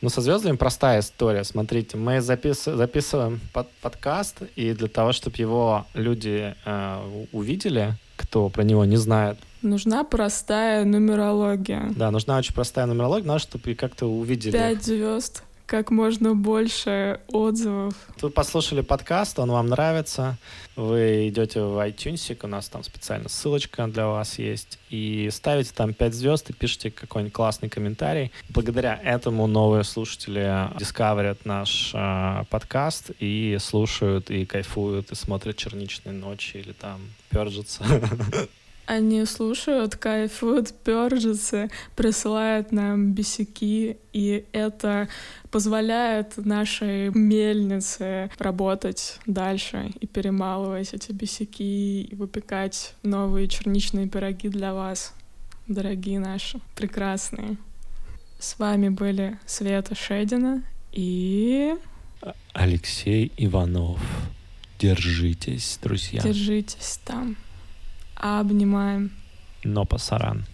Ну, 0.00 0.08
со 0.08 0.20
звездами 0.20 0.56
простая 0.56 0.98
история. 1.00 1.44
Смотрите, 1.44 1.96
мы 1.96 2.20
запис... 2.20 2.64
записываем 2.64 3.40
под 3.52 3.70
подкаст, 3.80 4.42
и 4.56 4.72
для 4.72 4.88
того, 4.88 5.12
чтобы 5.12 5.36
его 5.36 5.86
люди 5.94 6.56
э, 6.64 7.26
увидели, 7.30 7.94
кто 8.16 8.48
про 8.48 8.64
него 8.64 8.84
не 8.84 8.96
знает. 8.96 9.38
Нужна 9.62 10.02
простая 10.02 10.84
нумерология. 10.84 11.92
Да, 11.94 12.10
нужна 12.10 12.36
очень 12.36 12.52
простая 12.52 12.86
нумерология, 12.86 13.28
надо, 13.28 13.38
чтобы 13.38 13.74
как-то 13.74 14.06
увидели. 14.06 14.50
Пять 14.50 14.82
звезд 14.82 15.44
как 15.72 15.90
можно 15.90 16.34
больше 16.34 17.20
отзывов. 17.28 17.94
Вы 18.20 18.28
послушали 18.28 18.82
подкаст, 18.82 19.38
он 19.38 19.50
вам 19.50 19.68
нравится, 19.68 20.36
вы 20.76 21.28
идете 21.28 21.62
в 21.62 21.82
iTunes, 21.88 22.38
у 22.42 22.46
нас 22.46 22.68
там 22.68 22.84
специально 22.84 23.30
ссылочка 23.30 23.86
для 23.86 24.06
вас 24.06 24.38
есть, 24.38 24.78
и 24.90 25.30
ставите 25.32 25.70
там 25.74 25.94
5 25.94 26.12
звезд 26.12 26.50
и 26.50 26.52
пишите 26.52 26.90
какой-нибудь 26.90 27.32
классный 27.32 27.70
комментарий. 27.70 28.32
Благодаря 28.50 29.00
этому 29.02 29.46
новые 29.46 29.84
слушатели 29.84 30.68
дискаверят 30.78 31.46
наш 31.46 31.92
э, 31.94 32.44
подкаст 32.50 33.12
и 33.18 33.56
слушают, 33.58 34.30
и 34.30 34.44
кайфуют, 34.44 35.10
и 35.10 35.14
смотрят 35.14 35.56
«Черничные 35.56 36.12
ночи» 36.12 36.58
или 36.58 36.72
там 36.72 37.00
«Пержатся». 37.30 37.82
Они 38.86 39.24
слушают, 39.26 39.96
кайфуют, 39.96 40.74
пержатся, 40.82 41.68
присылают 41.94 42.72
нам 42.72 43.12
бесяки, 43.12 43.96
и 44.12 44.44
это 44.52 45.08
позволяет 45.50 46.36
нашей 46.36 47.10
мельнице 47.10 48.30
работать 48.38 49.18
дальше 49.24 49.92
и 50.00 50.06
перемалывать 50.06 50.94
эти 50.94 51.12
бесяки 51.12 52.02
и 52.02 52.14
выпекать 52.14 52.94
новые 53.02 53.46
черничные 53.46 54.08
пироги 54.08 54.48
для 54.48 54.74
вас, 54.74 55.14
дорогие 55.68 56.18
наши, 56.18 56.60
прекрасные. 56.74 57.56
С 58.40 58.58
вами 58.58 58.88
были 58.88 59.38
Света 59.46 59.94
Шедина 59.94 60.64
и... 60.90 61.76
Алексей 62.52 63.30
Иванов. 63.36 64.00
Держитесь, 64.78 65.78
друзья. 65.80 66.20
Держитесь 66.20 66.98
там. 67.04 67.36
Обнимаем. 68.22 69.10
Но 69.64 69.84
пасаран. 69.84 70.44